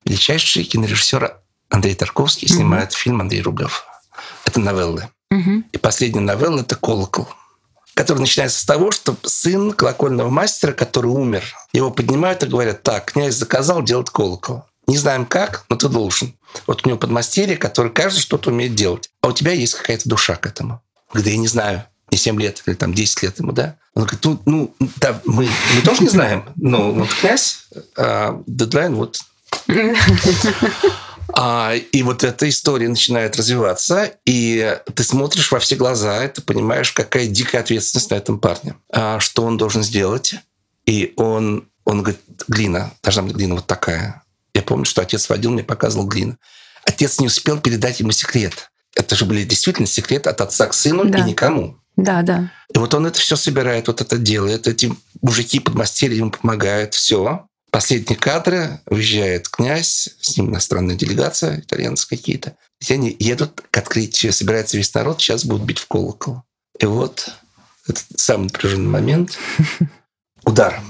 [0.06, 1.38] Величайший кинорежиссер
[1.70, 3.86] Андрей Тарковский снимает фильм Андрей Рублев.
[4.46, 5.10] Это новеллы.
[5.32, 5.66] Мгм.
[5.72, 7.28] И последняя новелла– это «Колокол»,
[7.96, 13.12] который начинается с того, что сын колокольного мастера, который умер, его поднимают и говорят, так,
[13.12, 14.64] князь заказал делать колокол.
[14.88, 16.36] Не знаем как, но ты должен.
[16.68, 19.10] Вот у него подмастерье, который каждый что-то умеет делать.
[19.22, 20.82] А у тебя есть какая-то душа к этому.
[21.10, 21.86] Говорит, да я не знаю,
[22.16, 23.76] не 7 лет или там 10 лет ему, да?
[23.94, 28.96] Он говорит, ну, ну да, мы, мы тоже не знаем, но вот князь, а, дедлайн
[28.96, 29.20] вот
[31.34, 36.42] а, и вот эта история начинает развиваться, и ты смотришь во все глаза, и ты
[36.42, 38.76] понимаешь, какая дикая ответственность на этом парне.
[38.92, 40.36] А, что он должен сделать?
[40.86, 44.24] И он, он говорит, глина, должна быть глина вот такая.
[44.54, 46.38] Я помню, что отец водил, мне показывал глину.
[46.86, 48.72] Отец не успел передать ему секрет.
[48.96, 51.20] Это же были действительно секреты от отца к сыну Да.
[51.20, 51.78] и никому.
[51.96, 52.52] Да, да.
[52.74, 54.68] И вот он это все собирает, вот это делает.
[54.68, 56.94] Эти мужики подмастерья ему помогают.
[56.94, 57.48] Все.
[57.72, 58.82] Последние кадры.
[58.88, 62.56] Уезжает князь, с ним иностранная делегация, итальянцы какие-то.
[62.86, 66.44] И они едут к открытию, собирается весь народ, сейчас будут бить в колокол.
[66.80, 67.30] И вот
[67.88, 69.38] этот самый напряженный момент.
[70.46, 70.82] Удар,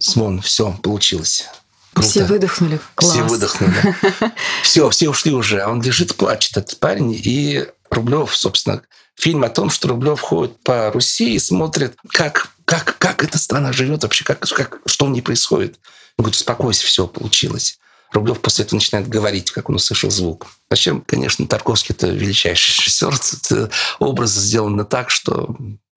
[0.00, 1.46] звон, все, получилось.
[1.92, 2.08] Круто.
[2.08, 2.80] Все выдохнули.
[2.94, 3.12] Класс.
[3.12, 3.74] Все выдохнули.
[4.64, 5.60] Все, все ушли уже.
[5.60, 7.12] А он лежит, плачет, этот парень.
[7.12, 8.82] И Рублев, собственно,
[9.16, 13.72] фильм о том, что Рублев ходит по Руси и смотрит, как, как, как эта страна
[13.72, 15.78] живет вообще, как, как, что в ней происходит.
[16.16, 17.78] Он говорит, успокойся, все, получилось.
[18.12, 20.46] Рублев после этого начинает говорить, как он услышал звук.
[20.70, 23.14] Зачем, конечно, Тарковский это величайший режиссер.
[23.42, 25.56] Это образ сделан так, что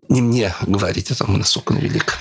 [0.10, 2.18] не мне говорить о том, насколько он велик.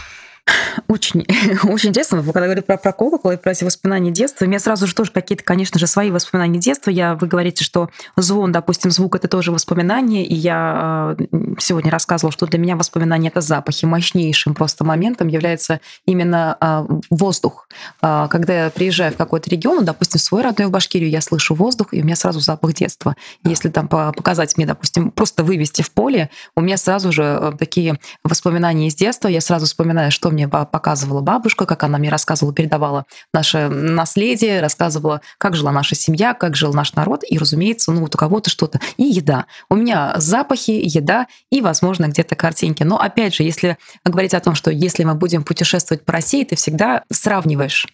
[0.88, 1.26] Очень,
[1.64, 2.20] очень интересно.
[2.20, 4.94] Вы когда говорите про, про колокол и про эти воспоминания детства, у меня сразу же
[4.94, 6.90] тоже какие-то, конечно же, свои воспоминания детства.
[6.90, 10.24] Я, вы говорите, что звон, допустим, звук— это тоже воспоминание.
[10.24, 11.26] И я э,
[11.58, 13.84] сегодня рассказывала, что для меня воспоминания— это запахи.
[13.84, 17.68] Мощнейшим просто моментом является именно э, воздух.
[18.02, 21.54] Э, когда я приезжаю в какой-то регион, допустим, в свой родной в Башкирию, я слышу
[21.54, 23.16] воздух, и у меня сразу запах детства.
[23.42, 27.52] Если там по- показать мне, допустим, просто вывести в поле, у меня сразу же э,
[27.58, 29.28] такие воспоминания из детства.
[29.28, 35.22] Я сразу вспоминаю, что мне показывала бабушка, как она мне рассказывала, передавала наше наследие, рассказывала,
[35.38, 37.22] как жила наша семья, как жил наш народ.
[37.28, 38.80] И, разумеется, ну вот у кого-то что-то.
[38.96, 39.46] И еда.
[39.70, 42.82] У меня запахи, еда и, возможно, где-то картинки.
[42.82, 46.56] Но, опять же, если говорить о том, что если мы будем путешествовать по России, ты
[46.56, 47.86] всегда сравниваешь.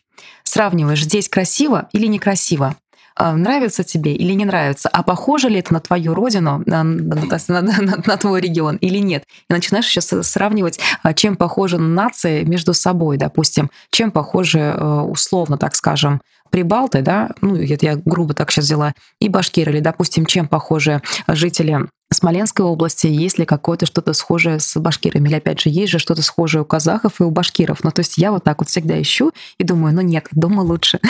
[0.42, 2.76] Сравниваешь, здесь красиво или некрасиво
[3.18, 7.16] нравится тебе или не нравится, а похоже ли это на твою родину, на, на-
[7.48, 9.24] на- на- на твой регион или нет.
[9.48, 15.58] И начинаешь сейчас сравнивать, а, чем похожи нации между собой, допустим, чем похожи, э, условно
[15.58, 16.20] так скажем,
[16.50, 21.00] прибалты, да, ну, это я грубо так сейчас взяла, и башкиры, или, допустим, чем похожи
[21.26, 25.28] жители Смоленской области, есть ли какое-то что-то схожее с башкирами?
[25.28, 27.84] Или опять же, есть же что-то схожее у казахов и у башкиров?
[27.84, 31.00] Ну, то есть я вот так вот всегда ищу и думаю, ну нет, дома лучше.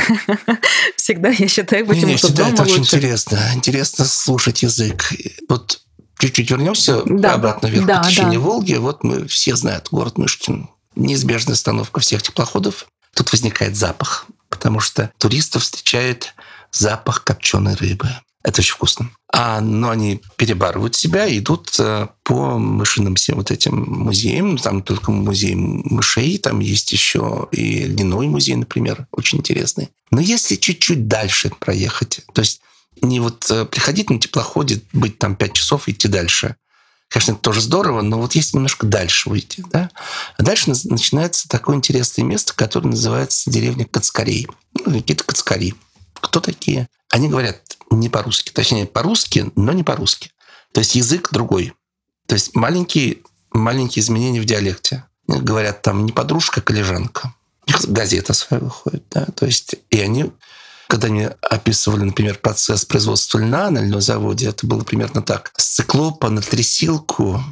[0.96, 2.74] Всегда я считаю, почему-то дома это лучше.
[2.74, 3.38] очень интересно.
[3.54, 5.12] Интересно слушать язык.
[5.48, 5.80] Вот
[6.18, 7.34] чуть-чуть вернемся да.
[7.34, 8.46] обратно вверх да, по течению да.
[8.46, 8.74] Волги.
[8.74, 10.68] Вот мы все знают город Мышкин.
[10.94, 12.86] Неизбежная остановка всех теплоходов.
[13.14, 16.34] Тут возникает запах, потому что туристов встречает
[16.70, 18.08] запах копченой рыбы.
[18.42, 19.11] Это очень вкусно.
[19.33, 24.59] А, но они перебарывают себя и идут э, по мышиным всем вот этим музеям.
[24.59, 29.90] Там только музей мышей, там есть еще и льняной музей, например, очень интересный.
[30.11, 32.61] Но если чуть-чуть дальше проехать, то есть
[33.00, 36.57] не вот э, приходить на теплоходе, быть там 5 часов и идти дальше.
[37.09, 39.90] Конечно, это тоже здорово, но вот если немножко дальше уйти, да,
[40.38, 44.48] а дальше начинается такое интересное место, которое называется деревня Кацкарей.
[44.74, 45.74] Ну, какие-то Кацкари.
[46.14, 46.88] Кто такие?
[47.11, 47.61] Они говорят
[47.96, 50.31] не по-русски, точнее, по-русски, но не по-русски.
[50.72, 51.74] То есть язык другой.
[52.26, 53.18] То есть маленькие,
[53.52, 55.05] маленькие изменения в диалекте.
[55.26, 57.35] Говорят там не подружка, а коллежанка.
[57.87, 59.05] газета своя выходит.
[59.11, 59.26] Да?
[59.35, 60.33] То есть, и они
[60.92, 65.50] когда они описывали, например, процесс производства льна на льном заводе, это было примерно так.
[65.57, 67.42] С циклопа на трясилку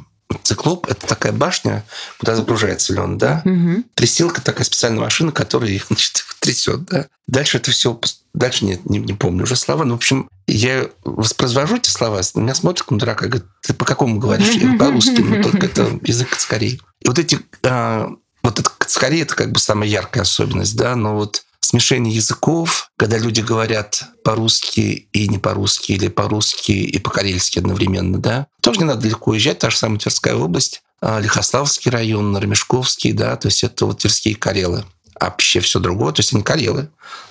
[0.43, 1.83] Циклоп— это такая башня,
[2.19, 3.41] куда загружается лен, да?
[3.45, 3.83] Угу.
[3.95, 7.07] Трясилка— такая специальная машина, которая их, значит, трясет, да?
[7.27, 7.99] Дальше это все...
[8.33, 9.83] Дальше нет, не, не помню уже слова.
[9.83, 13.73] Но, в общем, я воспроизвожу эти слова, на меня смотрят как на дурака, говорят, ты
[13.73, 14.55] по какому говоришь?
[14.55, 16.79] Я по-русски, но только это язык скорее.
[17.01, 17.39] И вот эти...
[17.63, 18.09] А,
[18.43, 20.95] вот это скорее это как бы самая яркая особенность, да?
[20.95, 27.59] Но вот смешение языков, когда люди говорят по-русски и не по-русски, или по-русски и по-карельски
[27.59, 32.35] одновременно, да, тоже не надо далеко уезжать, та же самая Тверская область, а, Лихославский район,
[32.35, 34.83] Рамешковский, да, то есть это вот Тверские карелы.
[35.17, 36.89] А вообще все другое, то есть они карелы,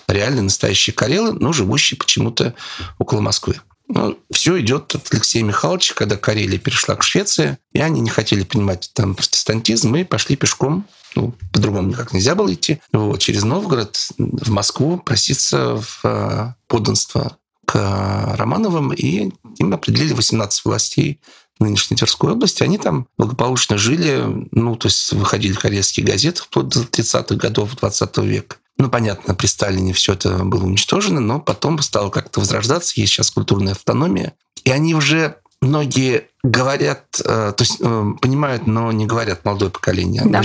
[0.09, 2.55] реально настоящие карелы, но живущие почему-то
[2.99, 3.61] около Москвы.
[3.89, 8.45] Ну, все идет от Алексея Михайловича, когда Карелия перешла к Швеции, и они не хотели
[8.45, 13.97] принимать там протестантизм и пошли пешком ну, по-другому никак нельзя было идти, вот, через Новгород
[14.19, 21.21] в Москву проситься в э, подданство к Романовым, и им определили 18 властей
[21.61, 22.63] нынешней Тверской области.
[22.63, 28.17] Они там благополучно жили, ну, то есть выходили корейские газеты вплоть до 30-х годов 20
[28.19, 28.57] века.
[28.79, 32.99] Ну, понятно, при Сталине все это было уничтожено, но потом стало как-то возрождаться.
[32.99, 34.33] Есть сейчас культурная автономия.
[34.65, 40.23] И они уже многие говорят, э, то есть э, понимают, но не говорят молодое поколение.
[40.25, 40.43] Да.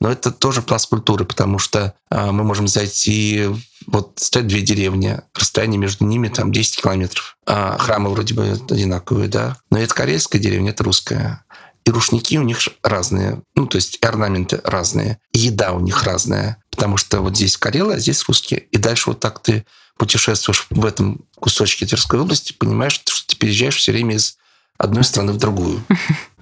[0.00, 3.48] Но это тоже пласт культуры, потому что э, мы можем зайти
[3.86, 7.36] вот стоят две деревни, расстояние между ними там 10 километров.
[7.46, 9.56] А храмы вроде бы одинаковые, да.
[9.70, 11.44] Но это корейская деревня, это русская.
[11.84, 16.56] И рушники у них разные, ну, то есть орнаменты разные, и еда у них разная,
[16.70, 18.60] потому что вот здесь карелы, а здесь русские.
[18.60, 19.66] И дальше вот так ты
[19.98, 24.38] путешествуешь в этом кусочке Тверской области, понимаешь, что ты переезжаешь все время из
[24.78, 25.84] одной страны в другую.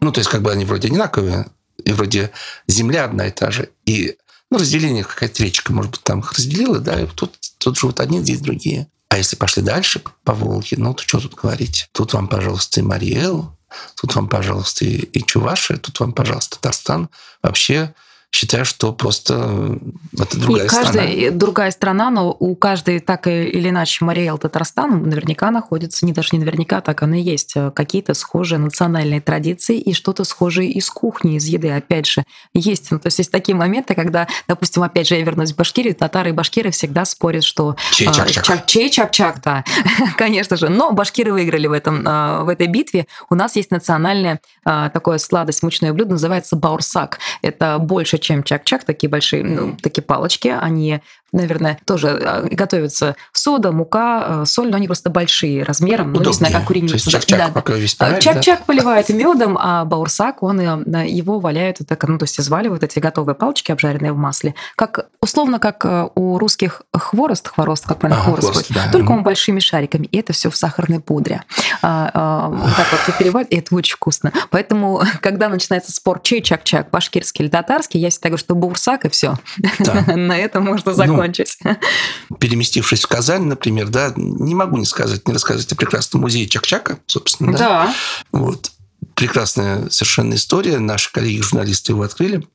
[0.00, 1.46] Ну, то есть как бы они вроде одинаковые,
[1.84, 2.32] и вроде
[2.66, 3.70] земля одна и та же.
[3.86, 4.16] И
[4.50, 8.20] ну, разделение, какая-то речка, может быть, там их разделила, да, и тут, тут живут одни,
[8.20, 8.88] здесь другие.
[9.08, 11.88] А если пошли дальше по Волге, ну, то что тут говорить?
[11.92, 13.56] Тут вам, пожалуйста, и Мариэл,
[13.94, 17.08] тут вам, пожалуйста, и, и Чувашия, тут вам, пожалуйста, Татарстан.
[17.42, 17.94] Вообще
[18.32, 19.76] считаю, что просто э,
[20.18, 21.30] это другая и каждая, страна.
[21.36, 26.38] другая страна, но у каждой так или иначе Мариэл Татарстан наверняка находится, не даже не
[26.38, 31.36] наверняка, так оно и есть, э, какие-то схожие национальные традиции и что-то схожее из кухни,
[31.36, 32.90] из еды, опять же, есть.
[32.90, 36.30] Ну, то есть есть такие моменты, когда, допустим, опять же, я вернусь в Башкирию, татары
[36.30, 37.76] и башкиры всегда спорят, что...
[37.92, 38.64] Чей-чак-чак.
[38.66, 39.62] Чей-чак-чак, да,
[40.16, 40.70] конечно же.
[40.70, 43.06] Но башкиры выиграли в, этом, в этой битве.
[43.28, 47.18] У нас есть национальное такое сладость, мучное блюдо, называется баурсак.
[47.42, 53.72] Это больше, чем чак-чак, такие большие, ну, такие палочки, они наверное, тоже а, готовятся сода,
[53.72, 57.10] мука, э, соль, но они просто большие размером, ну, не знаю, как куриница.
[57.10, 58.20] Чак-чак, да.
[58.20, 58.64] Чак-чак да?
[58.66, 63.34] поливают медом, а баурсак, он э, его валяют, так, ну, то есть изваливают эти готовые
[63.34, 68.32] палочки, обжаренные в масле, как условно, как э, у русских хворост, хворост, как правильно, ага,
[68.32, 68.90] хворост, хворост да.
[68.92, 71.42] только он большими шариками, и это все в сахарной пудре.
[71.82, 74.32] А, а, вот так вот переливают, и это очень вкусно.
[74.50, 79.08] Поэтому, когда начинается спор, чей чак-чак, башкирский или татарский, я всегда говорю, что баурсак, и
[79.08, 79.34] все.
[79.78, 80.04] Да.
[80.16, 81.16] На этом можно закончить.
[81.16, 81.58] Ну, закончить.
[82.40, 86.98] Переместившись в Казань, например, да, не могу не сказать, не рассказать о прекрасном музее Чакчака,
[87.06, 87.52] собственно.
[87.52, 87.58] Да.
[87.58, 87.94] да.
[88.32, 88.70] Вот.
[89.14, 90.78] Прекрасная совершенно история.
[90.78, 92.46] Наши коллеги-журналисты его открыли.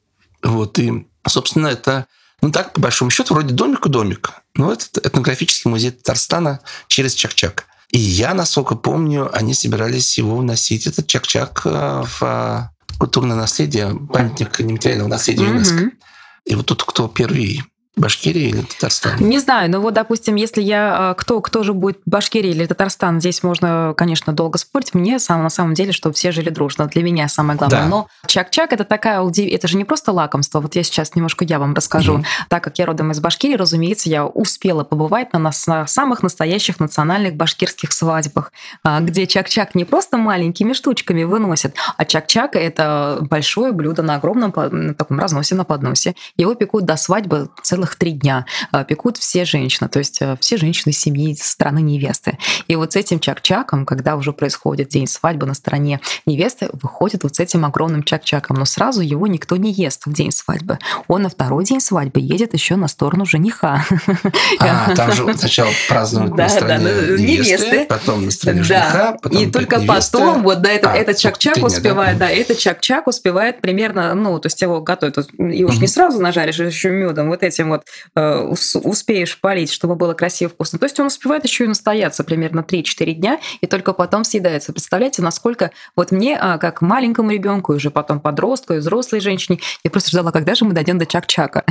[0.44, 0.80] Вот.
[0.80, 2.08] И, собственно, это
[2.42, 4.32] ну так, по большому счету, вроде домик у домик.
[4.56, 7.66] Но это этнографический музей Татарстана через Чакчак.
[7.90, 13.98] И я, насколько помню, они собирались его вносить, этот Чакчак, э, в э, культурное наследие,
[14.12, 15.76] памятник нематериального наследия ЮНЕСКО.
[15.76, 15.92] Mm-hmm.
[16.46, 17.64] И вот тут кто первый
[17.98, 19.14] Башкирия или Татарстан?
[19.20, 21.16] Не знаю, но вот, допустим, если я...
[21.18, 24.94] Кто, кто же будет Башкирия или Татарстан, здесь можно, конечно, долго спорить.
[24.94, 26.88] Мне сам, на самом деле, что все жили дружно.
[26.88, 27.82] Для меня самое главное.
[27.82, 27.88] Да.
[27.88, 29.22] Но чак-чак это такая...
[29.28, 30.60] Это же не просто лакомство.
[30.60, 32.18] Вот я сейчас немножко я вам расскажу.
[32.20, 32.26] Mm-hmm.
[32.50, 36.80] Так как я родом из Башкирии, разумеется, я успела побывать на, нас, на самых настоящих
[36.80, 38.52] национальных башкирских свадьбах,
[38.84, 44.54] а, где чак-чак не просто маленькими штучками выносят, а чак-чак это большое блюдо на огромном
[44.56, 46.16] на таком разносе на подносе.
[46.36, 48.46] Его пекут до свадьбы целых три дня.
[48.72, 52.38] А, пекут все женщины, то есть э, все женщины семьи страны невесты.
[52.68, 57.36] И вот с этим чак-чаком, когда уже происходит день свадьбы на стороне невесты, выходит вот
[57.36, 58.58] с этим огромным чак-чаком.
[58.58, 60.80] Но сразу его никто не ест в день свадьбы.
[61.08, 63.86] Он на второй день свадьбы едет еще на сторону жениха.
[64.60, 69.80] А, там же сначала празднуют на стороне невесты, потом на стороне жениха, потом И только
[69.82, 74.62] потом вот да, а, этот чак-чак успевает, да, этот чак-чак успевает примерно, ну, то есть
[74.62, 77.77] его готовят, и уж не сразу нажаришь, еще медом, вот этим вот
[78.16, 80.80] э, успеешь полить, чтобы было красиво вкусно.
[80.80, 84.72] То есть он успевает еще и настояться примерно 3-4 дня, и только потом съедается.
[84.74, 89.92] Представляете, насколько вот мне, а, как маленькому ребенку, уже потом подростку, и взрослой женщине, я
[89.92, 91.64] просто ждала, когда же мы дойдем до чак-чака.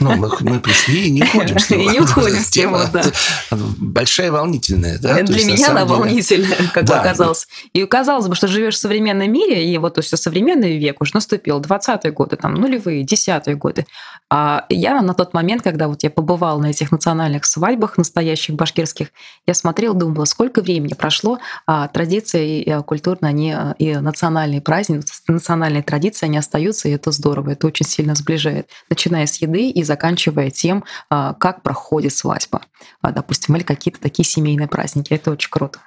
[0.00, 1.82] Ну, мы, мы пришли и не уходим с него.
[1.82, 3.02] И не уходим с него, да.
[3.78, 5.22] Большая волнительная, да?
[5.22, 7.00] Для меня она волнительная, как да.
[7.00, 7.48] оказалось.
[7.72, 11.12] И казалось бы, что живешь в современном мире, и вот то есть современный век уже
[11.14, 13.86] наступил, 20-е годы, там, нулевые, 10-е годы.
[14.30, 19.08] А я на тот момент, когда вот я побывала на этих национальных свадьбах настоящих башкирских,
[19.46, 25.82] я смотрела, думала, сколько времени прошло, а традиции и культурно они, и национальные праздники, национальные
[25.82, 28.68] традиции, они остаются, и это здорово, это очень сильно сближает.
[28.90, 32.62] Начиная с еды и заканчивая тем, а, как проходит свадьба.
[33.02, 35.12] А, допустим, или какие-то такие семейные праздники.
[35.12, 35.80] Это очень круто.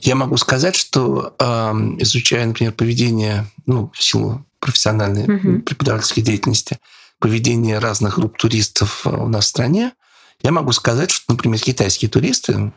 [0.00, 1.34] Я могу сказать, что
[1.98, 5.62] изучая, например, поведение, ну, в силу профессиональной угу.
[5.62, 6.78] преподавательской деятельности,
[7.24, 9.92] поведение разных групп туристов у нас в стране,
[10.42, 12.70] я могу сказать, что, например, китайские туристы,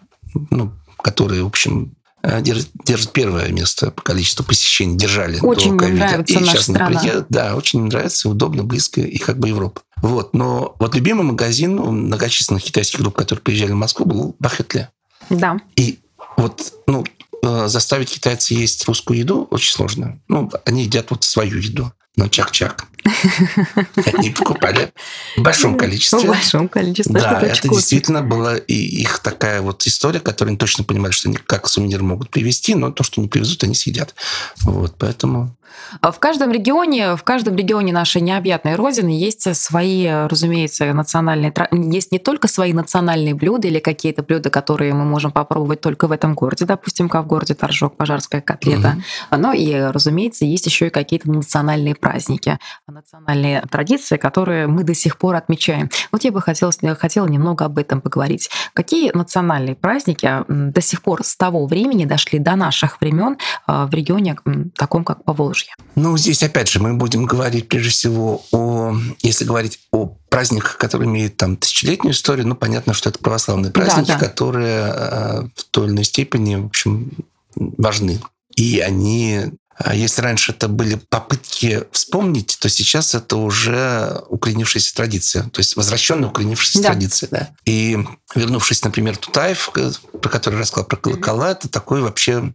[0.52, 0.72] ну,
[1.04, 6.24] которые, в общем, э, держат, держат первое место по количеству посещений, держали очень до ковида.
[6.26, 6.98] И наша сейчас страна.
[6.98, 9.82] Приедут, да, очень им нравится, удобно, близко и как бы Европа.
[9.98, 14.92] Вот, но вот любимый магазин у многочисленных китайских групп, которые приезжали в Москву, был Бахетле.
[15.30, 15.60] Да.
[15.76, 16.00] И
[16.38, 17.04] вот, ну,
[17.44, 20.22] э, заставить китайцев есть русскую еду очень сложно.
[20.30, 22.86] Ну, они едят вот свою еду но чак-чак.
[24.13, 24.91] Они покупали
[25.36, 26.20] в большом количестве.
[26.20, 27.20] В большом количестве.
[27.20, 31.38] Да, это действительно была и их такая вот история, которую они точно понимали, что они
[31.38, 34.15] как сувенир могут привезти, но то, что не привезут, они съедят.
[34.63, 35.58] Вот, поэтому
[36.02, 42.12] а в каждом регионе, в каждом регионе нашей необъятной родины есть свои, разумеется, национальные, есть
[42.12, 46.34] не только свои национальные блюда или какие-то блюда, которые мы можем попробовать только в этом
[46.34, 48.98] городе, допустим, как в городе Торжок, пожарская котлета,
[49.32, 49.39] угу.
[49.39, 52.60] но и, разумеется, есть еще и какие-то национальные праздники,
[52.98, 55.90] национальные традиции, которые мы до сих пор отмечаем.
[56.12, 58.50] Вот я бы хотела, хотела немного об этом поговорить.
[58.74, 63.94] Какие национальные праздники до сих пор с того времени дошли до наших времен а, в
[63.94, 64.36] регионе
[64.76, 65.76] таком, как Поволжье?
[65.96, 71.08] Ну, здесь опять же мы будем говорить прежде всего о, если говорить о праздниках, которые
[71.08, 74.26] имеют там тысячелетнюю историю, ну, понятно, что это православные праздники, да, да.
[74.26, 77.12] которые э, в той или иной степени, в общем,
[77.56, 78.20] важны.
[78.56, 79.52] И они
[79.94, 86.30] если раньше это были попытки вспомнить, то сейчас это уже укоренившаяся традиция, то есть возвращенная
[86.30, 86.90] укоренившаяся да.
[86.90, 87.30] традиция.
[87.30, 87.50] Да.
[87.66, 87.98] И
[88.36, 92.54] вернувшись, например, Тутаев, э, про который рассказал про колокола, это такой вообще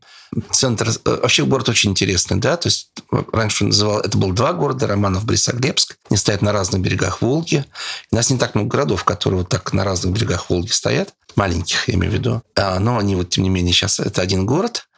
[0.50, 0.88] центр.
[1.04, 2.90] Э, вообще город очень интересный, да, то есть
[3.32, 7.64] раньше называл, это было два города, Романов, Борисоглебск, они стоят на разных берегах Волги.
[8.10, 11.88] У нас не так много городов, которые вот так на разных берегах Волги стоят, маленьких,
[11.88, 12.42] я имею в виду.
[12.56, 14.88] А, но они вот, тем не менее, сейчас это один город,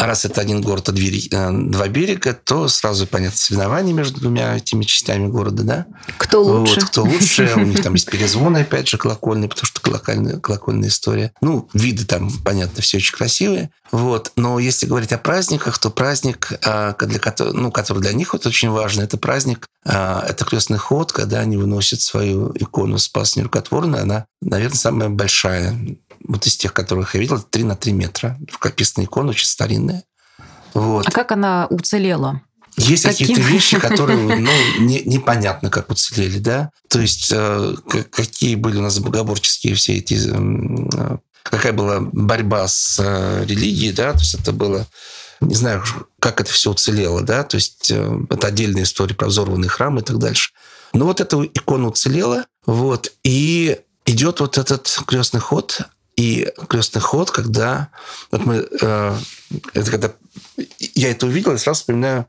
[0.00, 4.56] а раз это один город, а э, два берега, то сразу понятно соревнования между двумя
[4.56, 5.86] этими частями города, да?
[6.16, 6.80] Кто лучше?
[6.80, 7.52] Вот, кто лучше.
[7.54, 11.34] У них там есть перезвоны, опять же, колокольные, потому что колокольная, колокольная история.
[11.42, 13.72] Ну, виды там, понятно, все очень красивые.
[13.92, 14.32] Вот.
[14.36, 17.20] Но если говорить о праздниках, то праздник, а, для
[17.52, 21.58] ну, который для них вот очень важный, это праздник, а, это крестный ход, когда они
[21.58, 24.00] выносят свою икону Спас Нерукотворный.
[24.00, 25.78] Она, наверное, самая большая
[26.30, 28.38] вот из тех, которых я видел, 3 на 3 метра.
[28.52, 30.04] Рукописная икона, очень старинная.
[30.74, 31.06] Вот.
[31.06, 32.42] А как она уцелела?
[32.76, 36.70] Есть какие-то вещи, которые ну, не, непонятно, как уцелели, да.
[36.88, 37.74] То есть э,
[38.10, 40.14] какие были у нас богоборческие все эти...
[40.14, 44.86] Э, какая была борьба с э, религией, да, то есть это было
[45.40, 45.82] не знаю,
[46.20, 50.04] как это все уцелело, да, то есть э, это отдельная история про взорванные храмы и
[50.04, 50.50] так дальше.
[50.92, 55.80] Но вот эта икона уцелела, вот, и идет вот этот крестный ход,
[56.20, 57.88] и крестный ход, когда
[58.30, 59.18] вот мы, э,
[59.72, 60.12] это когда
[60.78, 62.26] я это увидел, я сразу вспоминаю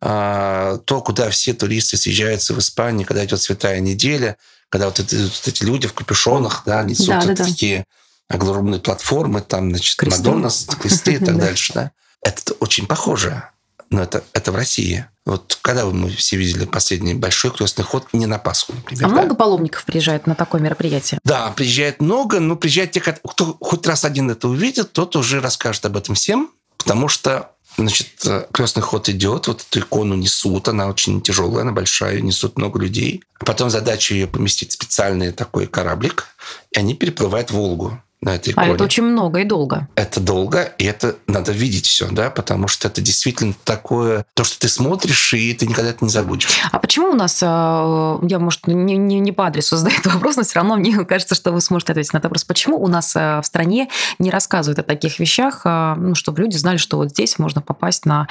[0.00, 4.36] э, то, куда все туристы съезжаются в Испании, когда идет Святая неделя,
[4.68, 7.84] когда вот эти, вот эти люди в капюшонах, да, несут да, да, такие
[8.28, 8.36] да.
[8.36, 10.20] огромные платформы, там, значит, кресты.
[10.20, 11.90] Мадонна, кресты и так дальше, да.
[12.22, 13.42] Это очень похоже,
[13.90, 15.04] но это, это в России.
[15.24, 19.04] Вот когда мы все видели последний большой крестный ход не на Пасху, например.
[19.04, 19.14] А да?
[19.14, 21.20] много паломников приезжает на такое мероприятие?
[21.24, 25.86] Да, приезжает много, но приезжает те, кто хоть раз один это увидит, тот уже расскажет
[25.86, 31.22] об этом всем, потому что Значит, крестный ход идет, вот эту икону несут, она очень
[31.22, 33.24] тяжелая, она большая, несут много людей.
[33.38, 36.26] Потом задача ее поместить в специальный такой кораблик,
[36.70, 38.70] и они переплывают Волгу на этой иконе.
[38.70, 39.88] А это очень много и долго.
[39.96, 44.60] Это долго, и это надо видеть все, да, потому что это действительно такое, то, что
[44.60, 46.48] ты смотришь, и ты никогда это не забудешь.
[46.70, 50.36] А почему у нас, э, я, может, не, не, не по адресу задаю этот вопрос,
[50.36, 52.44] но все равно мне кажется, что вы сможете ответить на этот вопрос.
[52.44, 53.88] Почему у нас э, в стране
[54.20, 58.06] не рассказывают о таких вещах, э, ну, чтобы люди знали, что вот здесь можно попасть
[58.06, 58.28] на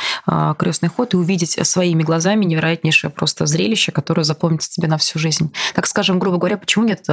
[0.57, 5.53] крестный ход и увидеть своими глазами невероятнейшее просто зрелище, которое запомнится тебе на всю жизнь.
[5.73, 7.05] Так скажем, грубо говоря, почему нет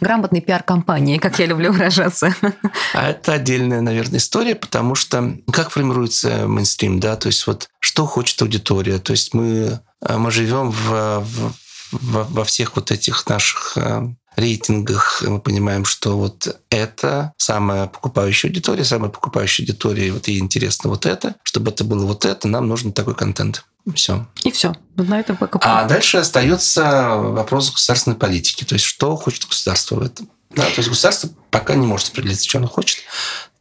[0.00, 2.25] грамотной пиар-компании, как я люблю выражаться?
[2.30, 2.70] Формируется?
[2.94, 8.06] А это отдельная, наверное, история, потому что как формируется мейнстрим, да, то есть вот что
[8.06, 11.52] хочет аудитория, то есть мы, э, мы живем в, в,
[11.92, 18.84] во всех вот этих наших э, рейтингах мы понимаем, что вот это самая покупающая аудитория,
[18.84, 22.92] самая покупающая аудитория, вот ей интересно вот это, чтобы это было вот это, нам нужен
[22.92, 23.64] такой контент.
[23.94, 24.26] Все.
[24.42, 24.74] И все.
[24.96, 28.64] На этом А дальше остается вопрос государственной политики.
[28.64, 30.28] То есть, что хочет государство в этом.
[30.56, 33.00] Да, то есть государство пока не может определиться, что оно хочет.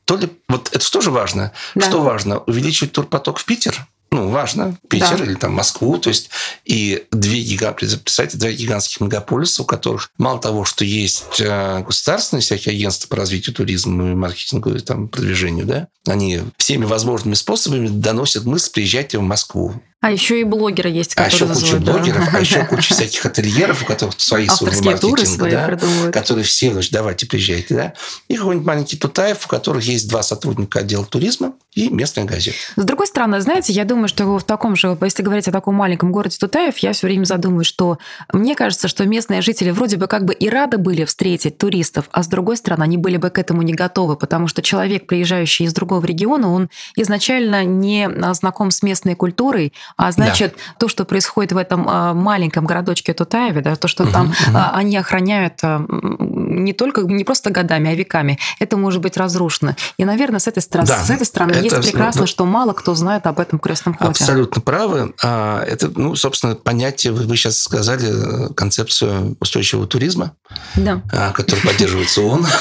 [0.06, 1.52] То ли, вот это тоже важно.
[1.76, 1.86] Да.
[1.86, 2.39] Что важно?
[2.39, 3.86] Увеличивать турпоток в Питер?
[4.12, 4.78] Ну, важно.
[4.88, 5.26] Питер да.
[5.26, 5.98] или там Москву.
[5.98, 6.30] То есть,
[6.64, 12.41] и две гигантские, представьте, два гигантских мегаполиса, у которых мало того, что есть э, государственные
[12.41, 17.88] всякие агентства по развитию туризма и маркетингу и там, продвижению, да, они всеми возможными способами
[17.88, 19.82] доносят мысль, приезжайте в Москву.
[20.06, 21.93] А еще и блогеры есть, которые А еще куча да.
[21.93, 26.91] блогеров, а еще куча всяких ательеров, у которых свои службы маркетинга, да, которые все, значит,
[26.91, 27.93] давайте приезжайте, да.
[28.28, 32.56] И какой-нибудь маленький Тутаев, у которых есть два сотрудника отдела туризма и местная газета.
[32.76, 36.12] С другой стороны, знаете, я думаю, что в таком же, если говорить о таком маленьком
[36.12, 37.97] городе Тутаев, я все время задумываюсь, что
[38.32, 42.22] мне кажется, что местные жители вроде бы как бы и рады были встретить туристов, а
[42.22, 45.74] с другой стороны, они были бы к этому не готовы, потому что человек, приезжающий из
[45.74, 50.76] другого региона, он изначально не знаком с местной культурой, а значит, да.
[50.80, 54.58] то, что происходит в этом а, маленьком городочке Тутаеве, да, то, что угу, там угу.
[54.74, 59.76] они охраняют а, не только, не просто годами, а веками, это может быть разрушено.
[59.98, 62.93] И, наверное, с этой стороны, да, с этой стороны есть прекрасно, да, что мало кто
[62.93, 64.10] знает об этом крестном ходе.
[64.10, 65.14] Абсолютно правы.
[65.22, 70.34] Это, ну, собственно, понятие, вы сейчас сказали концепцию устойчивого туризма,
[70.76, 71.02] да.
[71.34, 72.46] который поддерживается ООН.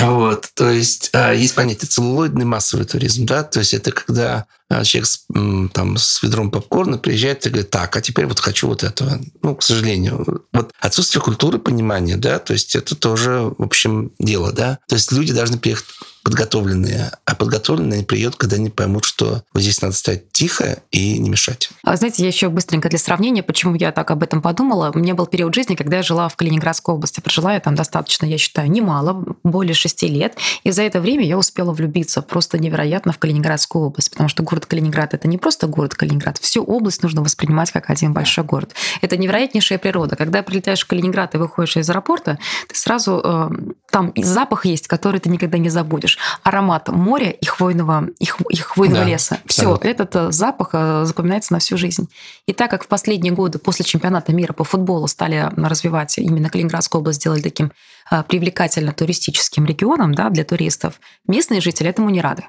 [0.00, 4.46] Вот, то есть есть понятие целлулоидный массовый туризм, да, то есть это когда
[4.84, 5.26] человек с,
[5.72, 9.18] там, с ведром попкорна приезжает и говорит, так, а теперь вот хочу вот этого.
[9.42, 14.52] Ну, к сожалению, вот отсутствие культуры, понимания, да, то есть это тоже, в общем, дело,
[14.52, 14.78] да.
[14.86, 15.86] То есть люди должны приехать
[16.28, 17.10] подготовленные.
[17.24, 21.70] А подготовленные придет, когда они поймут, что вот здесь надо стать тихо и не мешать.
[21.82, 24.92] А знаете, я еще быстренько для сравнения, почему я так об этом подумала.
[24.94, 27.20] У меня был период жизни, когда я жила в Калининградской области.
[27.20, 30.36] Прожила я там достаточно, я считаю, немало, более шести лет.
[30.64, 34.66] И за это время я успела влюбиться просто невероятно в Калининградскую область, потому что город
[34.66, 36.36] Калининград– это не просто город Калининград.
[36.36, 38.74] Всю область нужно воспринимать как один большой город.
[39.00, 40.14] Это невероятнейшая природа.
[40.16, 43.50] Когда прилетаешь в Калининград и выходишь из аэропорта, ты сразу э,
[43.90, 48.56] там запах есть, который ты никогда не забудешь аромат моря и хвойного, и, хв, и
[48.56, 49.38] хвойного да, леса.
[49.46, 52.08] Все, этот э, запах э, запоминается на всю жизнь.
[52.46, 57.00] И так как в последние годы после чемпионата мира по футболу стали развивать именно Калининградскую
[57.00, 57.72] область, сделали таким
[58.10, 62.44] э, привлекательно туристическим регионом да, для туристов, местные жители этому не рады.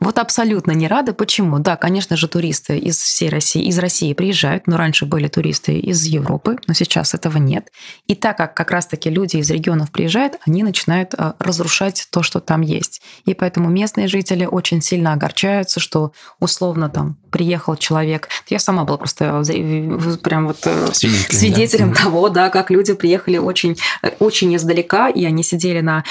[0.00, 1.12] Вот абсолютно не рады.
[1.12, 1.58] Почему?
[1.58, 6.04] Да, конечно же, туристы из всей России, из России приезжают, но раньше были туристы из
[6.04, 7.68] Европы, но сейчас этого нет.
[8.06, 12.40] И так как как раз-таки люди из регионов приезжают, они начинают э, разрушать то, что
[12.40, 13.02] там есть.
[13.24, 18.28] И поэтому местные жители очень сильно огорчаются, что условно там приехал человек.
[18.48, 22.02] Я сама была просто э, прям вот э, свидетелем, свидетелем да.
[22.02, 23.76] того, да, как люди приехали очень,
[24.18, 26.04] очень издалека, и они сидели на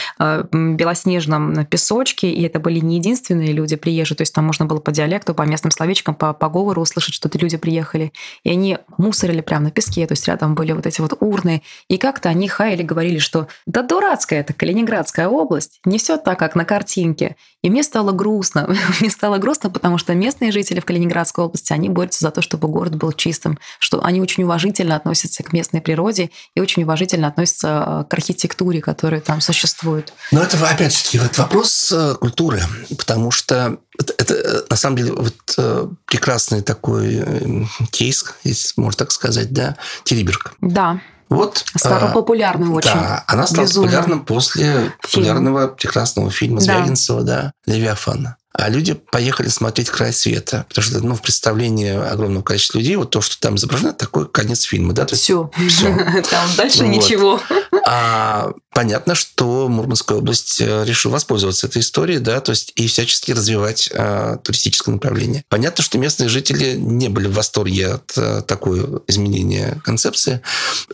[0.51, 4.80] белоснежном песочке, и это были не единственные люди, люди приезжие, то есть там можно было
[4.80, 8.13] по диалекту, по местным словечкам, по, по говору услышать, что это люди приехали.
[8.43, 11.63] И они мусорили прямо на песке, то есть рядом были вот эти вот урны.
[11.89, 16.55] И как-то они хаяли, говорили, что да дурацкая это Калининградская область, не все так, как
[16.55, 17.36] на картинке.
[17.61, 18.76] И мне стало грустно.
[18.99, 22.67] мне стало грустно, потому что местные жители в Калининградской области, они борются за то, чтобы
[22.67, 27.67] город был чистым, что они очень уважительно относятся к местной природе и очень уважительно относятся
[27.86, 30.13] э, к архитектуре, которая там существует.
[30.32, 32.61] Но это, опять-таки, вот вопрос э, культуры,
[32.97, 33.62] потому что
[33.99, 39.51] это, это на самом деле вот э, прекрасный такой э, кейс, если можно так сказать,
[39.51, 40.53] да, Териберг.
[40.61, 40.99] Да.
[41.30, 42.91] Вот, стала а, популярной очень.
[42.91, 43.88] Да, она стала Безумно.
[43.88, 48.36] популярным после популярного прекрасного фильма Звягинцева, да, да «Левиафан».
[48.55, 53.09] А люди поехали смотреть «Край света», потому что ну, в представлении огромного количества людей вот
[53.09, 54.93] то, что там изображено, такой конец фильма.
[54.93, 55.05] Да?
[55.05, 55.49] То есть, все.
[55.68, 55.88] все.
[56.30, 57.41] Там дальше ничего.
[57.86, 63.34] А понятно, что Мурманская область э, решила воспользоваться этой историей, да, то есть и всячески
[63.34, 65.43] развивать а, туристическое направление.
[65.49, 70.41] Понятно, что местные жители не были в восторге от а, такой изменения концепции.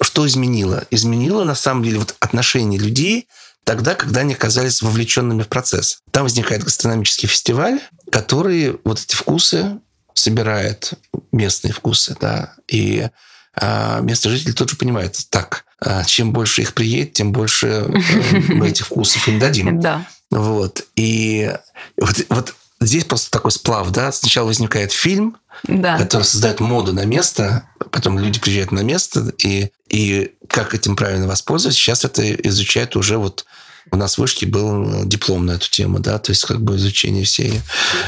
[0.01, 0.83] Что изменило?
[0.89, 3.27] Изменило, на самом деле, вот отношение людей
[3.65, 5.99] тогда, когда они оказались вовлеченными в процесс.
[6.11, 7.79] Там возникает гастрономический фестиваль,
[8.11, 9.79] который вот эти вкусы
[10.15, 10.93] собирает,
[11.31, 13.09] местные вкусы, да, и
[13.53, 15.65] а, местные жители тут же понимают, так,
[16.05, 17.89] чем больше их приедет, тем больше э,
[18.53, 19.79] мы этих вкусов им дадим.
[19.79, 20.05] Да.
[20.31, 20.85] Вот.
[20.95, 21.51] И
[21.97, 24.11] вот, вот здесь просто такой сплав, да.
[24.11, 25.97] Сначала возникает фильм, да.
[25.97, 31.27] который создает моду на место, потом люди приезжают на место, и, и как этим правильно
[31.27, 33.45] воспользоваться, сейчас это изучают уже вот
[33.91, 37.23] у нас в вышке был диплом на эту тему, да, то есть как бы изучение
[37.23, 37.61] всей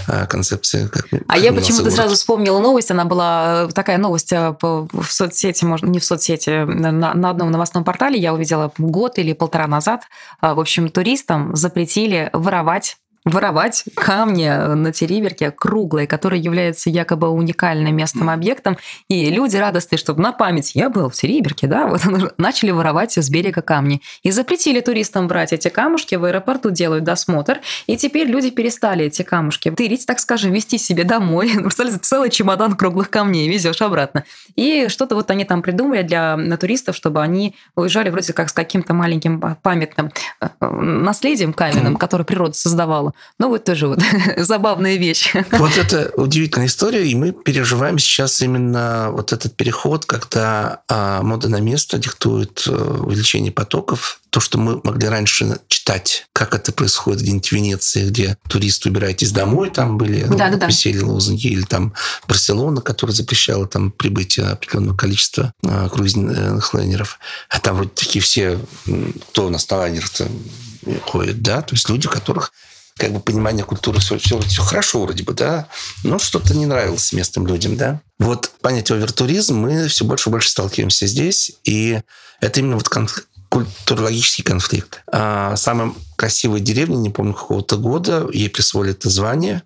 [0.07, 0.87] а, концепции.
[0.87, 5.07] Как, а как я почему-то сразу вспомнила новость, она была э, такая новость э, в
[5.09, 9.67] соцсети, может, не в соцсети, на, на одном новостном портале я увидела год или полтора
[9.67, 10.03] назад.
[10.41, 18.29] В общем, туристам запретили воровать воровать камни на Териберке круглые, которые являются якобы уникальным местным
[18.29, 18.77] объектом.
[19.09, 23.29] И люди радостные, чтобы на память я был в Териберке, да, вот начали воровать с
[23.29, 24.01] берега камни.
[24.23, 29.21] И запретили туристам брать эти камушки, в аэропорту делают досмотр, и теперь люди перестали эти
[29.21, 31.51] камушки тырить, так скажем, вести себе домой.
[32.01, 34.23] Целый чемодан круглых камней везешь обратно.
[34.55, 38.93] И что-то вот они там придумали для туристов, чтобы они уезжали вроде как с каким-то
[38.93, 43.10] маленьким памятным э, наследием каменным, которое природа создавала.
[43.39, 43.99] Ну, вот тоже вот
[44.37, 45.33] забавная вещь.
[45.51, 51.49] Вот это удивительная история, и мы переживаем сейчас именно вот этот переход, когда а, мода
[51.49, 54.19] на место диктует а, увеличение потоков.
[54.29, 59.31] То, что мы могли раньше читать, как это происходит где-нибудь в Венеции, где туристы убираетесь
[59.31, 61.07] домой, там были да, да, висели да.
[61.07, 61.93] лозунги, или там
[62.27, 67.19] Барселона, которая запрещала там прибытие определенного количества а, круизных лайнеров.
[67.49, 68.59] А там вот такие все,
[69.31, 70.09] кто на лайнерах
[71.05, 72.51] ходит, да, то есть люди, которых
[72.97, 75.67] как бы понимание культуры, все, все, все хорошо вроде бы, да,
[76.03, 78.01] но что-то не нравилось местным людям, да.
[78.19, 82.01] Вот понятие овертуризм мы все больше и больше сталкиваемся здесь, и
[82.39, 85.01] это именно вот конф- культурологический конфликт.
[85.11, 89.63] А самая красивая деревня, не помню какого-то года, ей присвоили это звание,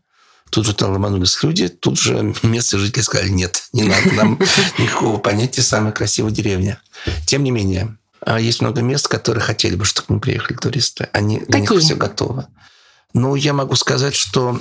[0.52, 4.40] Тут же там ломанулись люди, тут же местные жители сказали, нет, не надо нам
[4.78, 6.80] никакого понятия «самая красивая деревня».
[7.26, 11.10] Тем не менее, а есть много мест, которые хотели бы, чтобы к ним приехали туристы.
[11.14, 12.48] Они, для них все готово.
[13.16, 14.60] Ну, я могу сказать, что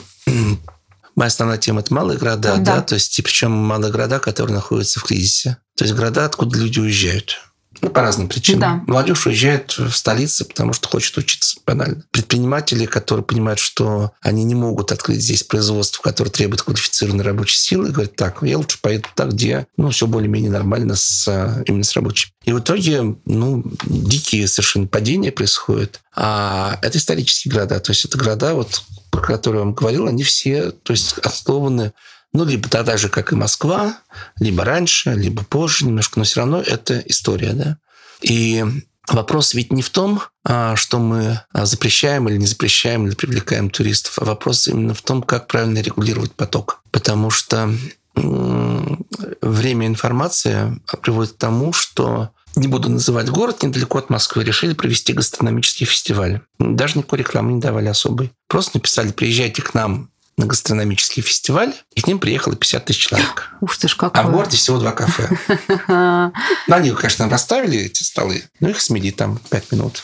[1.16, 4.54] моя основная тема– это малые города, да, да то есть, и причем малые города, которые
[4.54, 5.58] находятся в кризисе.
[5.74, 7.40] То есть, города, откуда люди уезжают.
[7.80, 8.60] Ну, по разным причинам.
[8.60, 8.92] Да.
[8.92, 12.04] Молодежь уезжает в столицы, потому что хочет учиться, банально.
[12.10, 17.90] Предприниматели, которые понимают, что они не могут открыть здесь производство, которое требует квалифицированной рабочей силы,
[17.90, 22.30] говорят, так, я лучше поеду туда, где ну, все более-менее нормально с, именно с рабочим.
[22.44, 26.00] И в итоге, ну, дикие совершенно падения происходят.
[26.14, 27.80] А это исторические города.
[27.80, 31.92] То есть это города, вот, про которые я вам говорил, они все то есть, основаны
[32.34, 33.96] ну, либо тогда же, как и Москва,
[34.40, 37.78] либо раньше, либо позже немножко, но все равно это история, да.
[38.22, 38.64] И
[39.08, 43.70] вопрос ведь не в том, а, что мы а, запрещаем или не запрещаем, или привлекаем
[43.70, 46.82] туристов, а вопрос именно в том, как правильно регулировать поток.
[46.90, 47.72] Потому что
[48.16, 55.12] время информации приводит к тому, что не буду называть город, недалеко от Москвы, решили провести
[55.12, 56.40] гастрономический фестиваль.
[56.58, 58.32] Даже никакой рекламы не давали особой.
[58.46, 63.50] Просто написали, приезжайте к нам на гастрономический фестиваль, и к ним приехало 50 тысяч человек.
[63.60, 64.22] Ух ты ж, какое.
[64.22, 65.28] А в городе всего два кафе.
[66.66, 70.02] Ну, они, конечно, расставили эти столы, но их смели там 5 минут.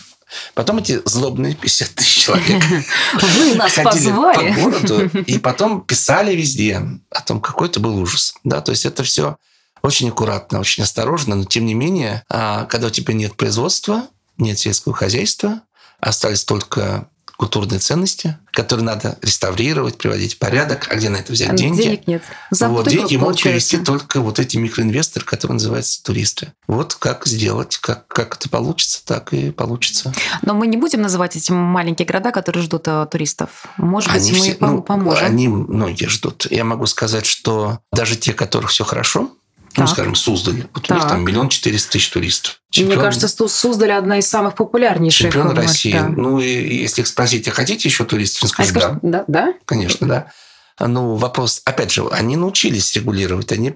[0.55, 2.62] Потом эти злобные 50 тысяч человек
[3.14, 4.53] Вы нас позвали.
[4.55, 8.35] по городу и потом писали везде о том, какой это был ужас.
[8.45, 9.37] Да, то есть это все
[9.83, 14.07] очень аккуратно, очень осторожно, но тем не менее, а, когда у тебя нет производства,
[14.37, 15.62] нет сельского хозяйства,
[16.01, 17.09] остались только
[17.41, 20.88] культурные ценности, которые надо реставрировать, приводить в порядок.
[20.91, 21.80] А где на это взять а деньги?
[21.80, 22.22] Денег нет.
[22.51, 26.53] вот, деньги могут привести только вот эти микроинвесторы, которые называются туристы.
[26.66, 30.12] Вот как сделать, как, как это получится, так и получится.
[30.43, 33.64] Но мы не будем называть эти маленькие города, которые ждут э, туристов.
[33.78, 35.24] Может они быть, все, мы ну, поможем.
[35.24, 36.47] Они многие ждут.
[36.51, 39.30] Я могу сказать, что даже те, которых все хорошо,
[39.76, 40.66] ну, скажем, Суздаль.
[40.74, 40.90] Вот так.
[40.90, 42.60] у них там миллион четыреста тысяч туристов.
[42.70, 45.32] Чемпион, Мне кажется, Суздаль одна из самых популярнейших.
[45.32, 45.92] Чемпион России.
[45.92, 46.08] Да.
[46.08, 48.50] Ну, и если их спросить, а хотите еще туристов?
[48.56, 49.08] Они скажут, да.
[49.10, 49.54] Да, да?
[49.64, 50.32] Конечно, да.
[50.86, 53.74] ну, вопрос, опять же, они научились регулировать, они,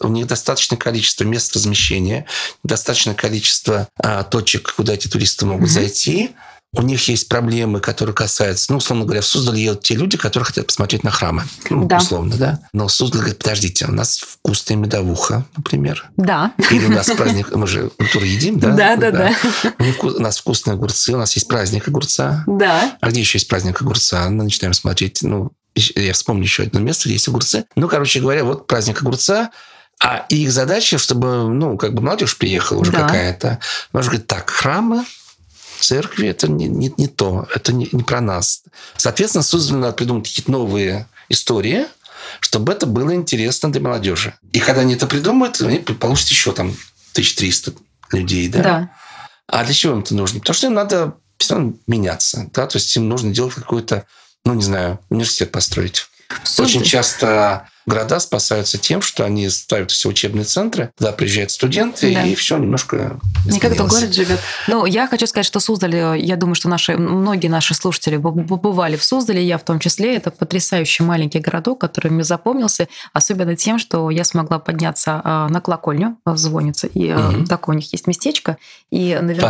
[0.00, 2.26] у них достаточное количество мест размещения,
[2.62, 5.72] достаточное количество а, точек, куда эти туристы могут mm-hmm.
[5.72, 6.30] зайти,
[6.74, 10.46] у них есть проблемы, которые касаются, ну, условно говоря, в Суздаль едут те люди, которые
[10.46, 11.44] хотят посмотреть на храмы.
[11.68, 11.98] Ну, да.
[11.98, 12.60] условно, да?
[12.72, 16.10] Но Суздаль говорит, подождите, у нас вкусная медовуха, например.
[16.16, 16.54] Да.
[16.70, 18.70] Или у нас праздник, мы же культуру едим, да?
[18.70, 19.34] Да, да, да.
[19.78, 22.42] У нас вкусные огурцы, у нас есть праздник огурца.
[22.46, 22.96] Да.
[23.00, 24.28] А где еще есть праздник огурца?
[24.30, 27.66] Мы начинаем смотреть, ну, я вспомню еще одно место, где есть огурцы.
[27.76, 29.50] Ну, короче говоря, вот праздник огурца,
[30.02, 33.02] а их задача, чтобы, ну, как бы молодежь приехала уже да.
[33.02, 33.58] какая-то.
[33.92, 35.04] Можно говорить, так, храмы,
[35.82, 38.62] церкви это не, не, не то, это не, не про нас.
[38.96, 41.86] Соответственно, созданы надо придумать какие-то новые истории,
[42.40, 44.34] чтобы это было интересно для молодежи.
[44.52, 46.68] И когда они это придумают, они получат еще там
[47.12, 47.72] 1300
[48.12, 48.62] людей, да?
[48.62, 48.90] Да.
[49.46, 50.40] А для чего им это нужно?
[50.40, 54.06] Потому что им надо все равно меняться, да, то есть им нужно делать какой-то,
[54.44, 56.06] ну, не знаю, университет построить.
[56.44, 56.66] Суд...
[56.66, 62.24] Очень часто Города спасаются тем, что они ставят все учебные центры, туда приезжают студенты, да.
[62.24, 64.38] и все немножко Не как это город живет.
[64.68, 69.04] Ну, я хочу сказать, что Суздаль, я думаю, что наши, многие наши слушатели побывали в
[69.04, 70.16] Суздале, я в том числе.
[70.16, 75.60] Это потрясающий маленький городок, который мне запомнился, особенно тем, что я смогла подняться а, на
[75.60, 77.46] колокольню, звониться, и угу.
[77.46, 78.58] такое у них есть местечко.
[78.90, 79.42] И наверху...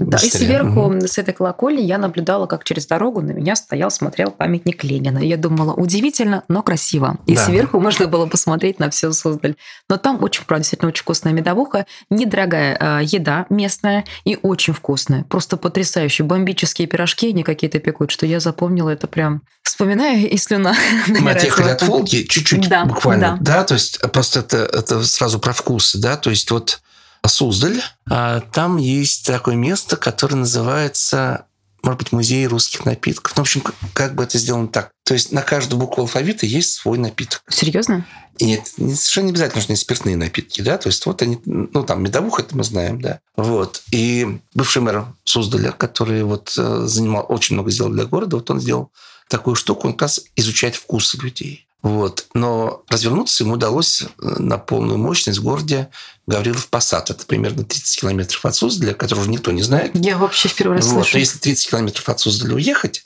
[0.00, 1.06] Да, и сверху угу.
[1.06, 5.18] с этой колокольни я наблюдала, как через дорогу на меня стоял, смотрел памятник Ленина.
[5.18, 7.18] И я думала, удивительно, но красиво.
[7.26, 9.56] И да сверху можно было посмотреть на всю Суздаль.
[9.88, 15.24] Но там очень, правда, действительно очень вкусная медовуха, недорогая э, еда местная и очень вкусная.
[15.24, 19.42] Просто потрясающие бомбические пирожки они какие-то пекут, что я запомнила это прям.
[19.62, 20.74] Вспоминаю, и слюна.
[21.06, 23.38] Мы отъехали от Волги чуть-чуть да, буквально.
[23.40, 23.58] Да.
[23.58, 26.80] да, то есть просто это, это сразу про вкусы, да, то есть вот
[27.24, 27.80] Суздаль,
[28.10, 31.46] а, там есть такое место, которое называется
[31.82, 33.36] может быть, музей русских напитков.
[33.36, 33.62] Ну, в общем,
[33.92, 34.90] как бы это сделано так.
[35.04, 37.42] То есть на каждую букву алфавита есть свой напиток.
[37.48, 38.06] Серьезно?
[38.38, 42.02] И нет, совершенно не обязательно нужны спиртные напитки, да, то есть вот они, ну, там,
[42.02, 43.20] медовуха, это мы знаем, да.
[43.36, 43.82] Вот.
[43.90, 48.60] И бывший мэр Суздаля, который вот э, занимал, очень много сделал для города, вот он
[48.60, 48.90] сделал
[49.28, 51.66] такую штуку, он как раз изучать вкусы людей.
[51.82, 52.26] Вот.
[52.32, 55.88] Но развернуться ему удалось э, на полную мощность в городе
[56.28, 57.10] Гаврилов Посад.
[57.10, 59.90] Это примерно 30 километров от Суздаля, который уже никто не знает.
[59.94, 60.94] Я вообще впервые раз вот.
[60.94, 61.16] слышу.
[61.16, 63.04] Но если 30 километров от Суздаля уехать,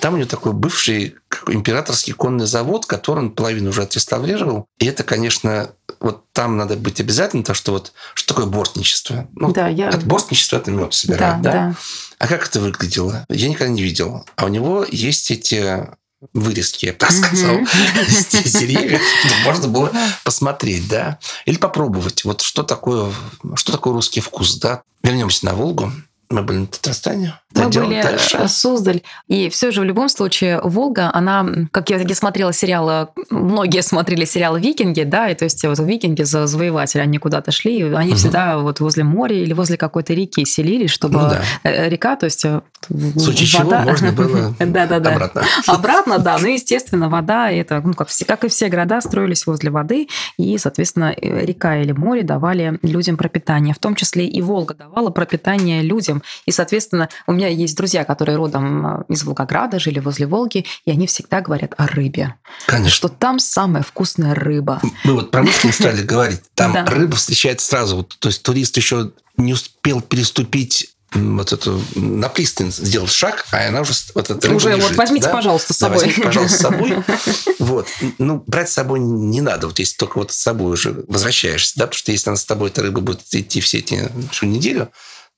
[0.00, 1.16] там у него такой бывший
[1.48, 4.66] императорский конный завод, который он половину уже отреставрировал.
[4.78, 9.28] И это, конечно, вот там надо быть обязательно, потому что вот что такое бортничество?
[9.34, 9.88] Ну, да, я...
[9.88, 11.58] От бортничества это мед собирают, да, да?
[11.68, 11.76] да?
[12.18, 13.26] А как это выглядело?
[13.28, 14.24] Я никогда не видел.
[14.36, 15.88] А у него есть эти
[16.32, 19.02] вырезки, я бы так сказал, из деревьев,
[19.44, 19.92] можно было
[20.24, 23.12] посмотреть, да, или попробовать, вот что такое,
[23.56, 24.82] что такое русский вкус, да.
[25.02, 25.92] Вернемся на Волгу.
[26.34, 27.34] Мы были на Татарстане.
[27.54, 28.38] Мы были дальше.
[28.38, 29.02] Э, Суздаль.
[29.28, 34.24] И все же в любом случае Волга, она, как я, я смотрела сериалы, многие смотрели
[34.24, 38.16] сериалы «Викинги», да, и то есть вот «Викинги» завоеватели, они куда-то шли, они угу.
[38.16, 41.42] всегда вот возле моря или возле какой-то реки селились, чтобы ну, да.
[41.62, 43.82] Э, река, то есть э, в случае вода...
[43.82, 45.12] чего можно было да, да, да.
[45.12, 45.42] обратно.
[45.68, 46.38] Обратно, да.
[46.40, 50.58] Ну, естественно, вода, это, ну, как, все, как и все города, строились возле воды, и,
[50.58, 53.72] соответственно, река или море давали людям пропитание.
[53.72, 56.23] В том числе и Волга давала пропитание людям.
[56.46, 60.90] И, соответственно, у меня есть друзья, которые родом а, из Волгограда, жили возле Волги, и
[60.90, 62.34] они всегда говорят о рыбе.
[62.66, 62.94] Конечно.
[62.94, 64.80] Что там самая вкусная рыба.
[65.04, 66.40] Мы вот про Мышкин стали говорить.
[66.54, 68.04] Там рыба встречается сразу.
[68.18, 73.82] То есть турист еще не успел переступить вот эту на пристань сделал шаг, а она
[73.82, 75.32] уже вот это уже лежит, вот возьмите, да?
[75.32, 75.98] пожалуйста, с собой.
[75.98, 76.96] Да, возьмите, пожалуйста, с собой.
[77.60, 77.88] Вот.
[78.18, 79.68] Ну, брать с собой не надо.
[79.68, 82.70] Вот если только вот с собой уже возвращаешься, да, потому что если она с тобой,
[82.70, 84.90] эта рыба будет идти все эти всю неделю,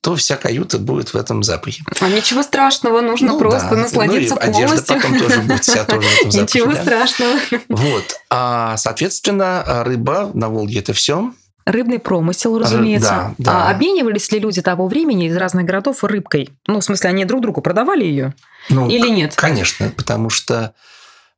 [0.07, 1.83] то вся каюта будет в этом запахе.
[1.99, 3.77] А ничего страшного, нужно ну, просто да.
[3.79, 4.65] насладиться ну, и полностью.
[4.65, 6.43] Одежда потом тоже будет вся тоже в этом запахе.
[6.43, 6.83] Ничего да?
[6.83, 7.39] страшного.
[7.69, 8.05] Вот.
[8.31, 11.33] А, соответственно, рыба на Волге– это все.
[11.65, 13.35] Рыбный промысел, разумеется.
[13.37, 13.65] Да, да.
[13.65, 16.51] А обменивались ли люди того времени из разных городов рыбкой?
[16.69, 18.33] Ну, в смысле, они друг другу продавали ее?
[18.71, 19.35] Ну, Или нет?
[19.35, 20.73] Конечно, потому что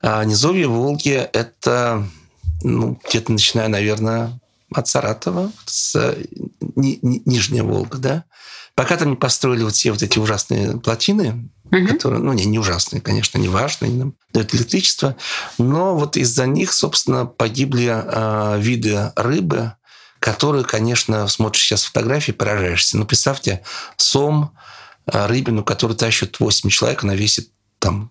[0.02, 2.04] а, низовье Волги– это
[2.62, 4.38] ну, где-то начиная, наверное,
[4.72, 6.16] от Саратова, с
[6.60, 8.24] ни, ни, Нижняя Волга, да.
[8.74, 11.86] Пока там не построили вот все вот эти ужасные плотины, угу.
[11.86, 15.16] которые, ну, не, не ужасные, конечно, не важные, нам дают электричество,
[15.58, 19.72] но вот из-за них, собственно, погибли э, виды рыбы,
[20.20, 22.98] которые, конечно, смотришь сейчас фотографии, поражаешься.
[22.98, 23.62] Ну, представьте,
[23.96, 24.54] сом,
[25.06, 28.10] э, рыбину, который тащит 8 человек, она весит там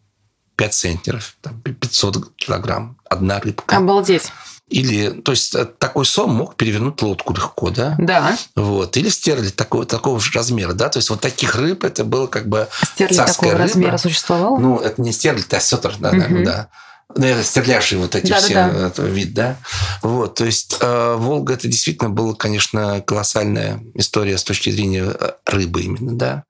[0.58, 3.78] 5 центнеров, там, 500 килограмм, одна рыбка.
[3.78, 4.32] Обалдеть.
[4.70, 7.96] Или, то есть э, такой сом мог перевернуть лодку легко, да?
[7.98, 8.38] Да.
[8.56, 8.98] Вот.
[8.98, 10.90] Или стерлядь такого, такого же размера, да?
[10.90, 13.64] То есть вот таких рыб это было как бы Стерлядь такого рыба.
[13.64, 14.58] размера существовал?
[14.58, 16.44] Ну, это не стерлядь, а сетр, да, угу.
[16.44, 16.68] да.
[17.16, 18.88] наверное, стерляжи вот эти да, все, да, да.
[18.88, 19.56] Это вид, да?
[20.02, 25.32] Вот, то есть э, Волга это действительно была, конечно, колоссальная история с точки зрения э,
[25.46, 26.44] рыбы именно, да.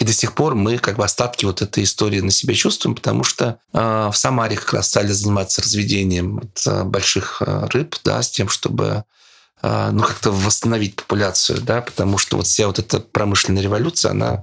[0.00, 3.24] И до сих пор мы как бы остатки вот этой истории на себя чувствуем, потому
[3.24, 8.22] что э, в Самаре как раз стали заниматься разведением вот, э, больших э, рыб, да,
[8.22, 9.04] с тем, чтобы
[9.62, 14.42] э, ну, как-то восстановить популяцию, да, потому что вот вся вот эта промышленная революция, она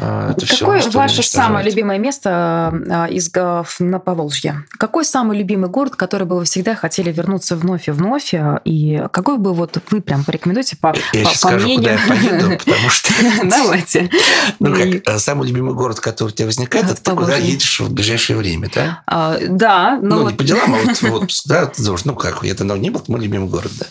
[0.00, 3.30] это Какое все, ваше самое любимое место а, из
[3.78, 4.64] на Поволжье?
[4.78, 8.34] Какой самый любимый город, который бы вы всегда хотели вернуться вновь и вновь?
[8.64, 11.98] И какой бы вот вы прям порекомендуете по, я по, по скажу, мнению?
[11.98, 13.12] куда я поеду, потому что...
[13.44, 14.10] Давайте.
[14.58, 17.92] Ну как, э, самый любимый город, который у тебя возникает, это ты куда едешь в
[17.92, 19.02] ближайшее время, да?
[19.06, 19.98] А, да.
[20.00, 21.70] Ну, не по делам, а вот в отпуск, да?
[22.04, 23.86] Ну как, я давно не был, это мой любимый город, да.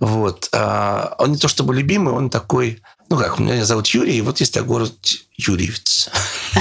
[0.00, 0.48] Вот.
[0.52, 2.80] Он не то чтобы любимый, он такой
[3.10, 4.94] ну как, меня зовут Юрий, и вот есть город
[5.36, 6.08] Юрьевец.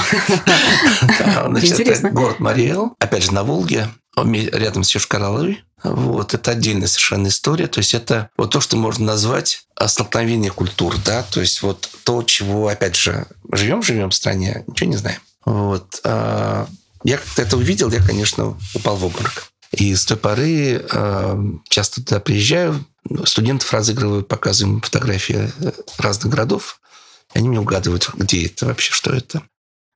[1.14, 5.60] Это город Мариэл, опять же, на Волге, рядом с Йошкар-Олой.
[5.84, 7.68] Вот, это отдельная совершенно история.
[7.68, 12.24] То есть это вот то, что можно назвать столкновение культур, да, то есть вот то,
[12.24, 15.20] чего, опять же, живем-живем в стране, ничего не знаем.
[15.46, 16.00] Вот.
[16.06, 16.68] А,
[17.04, 19.48] я как-то это увидел, я, конечно, упал в обморок.
[19.72, 22.86] И с той поры э, часто туда приезжаю,
[23.26, 26.80] студентов разыгрываю, показываю фотографии э, разных городов.
[27.34, 29.44] Они мне угадывают, где это вообще, что это.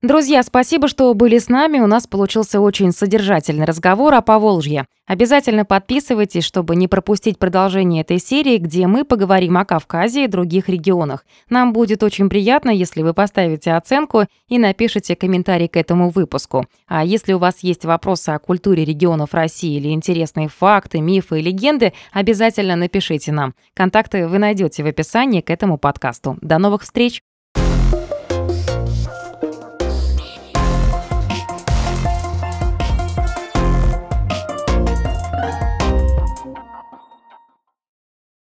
[0.04, 1.80] Друзья, спасибо, что были с нами.
[1.80, 4.86] У нас получился очень содержательный разговор о Поволжье.
[5.08, 10.70] Обязательно подписывайтесь, чтобы не пропустить продолжение этой серии, где мы поговорим о Кавказе и других
[10.70, 11.26] регионах.
[11.50, 16.68] Нам будет очень приятно, если вы поставите оценку и напишите комментарий к этому выпуску.
[16.86, 21.44] А если у вас есть вопросы о культуре регионов России или интересные факты, мифы и
[21.44, 23.56] легенды, обязательно напишите нам.
[23.74, 26.38] Контакты вы найдете в описании к этому подкасту.
[26.42, 27.24] До новых встреч!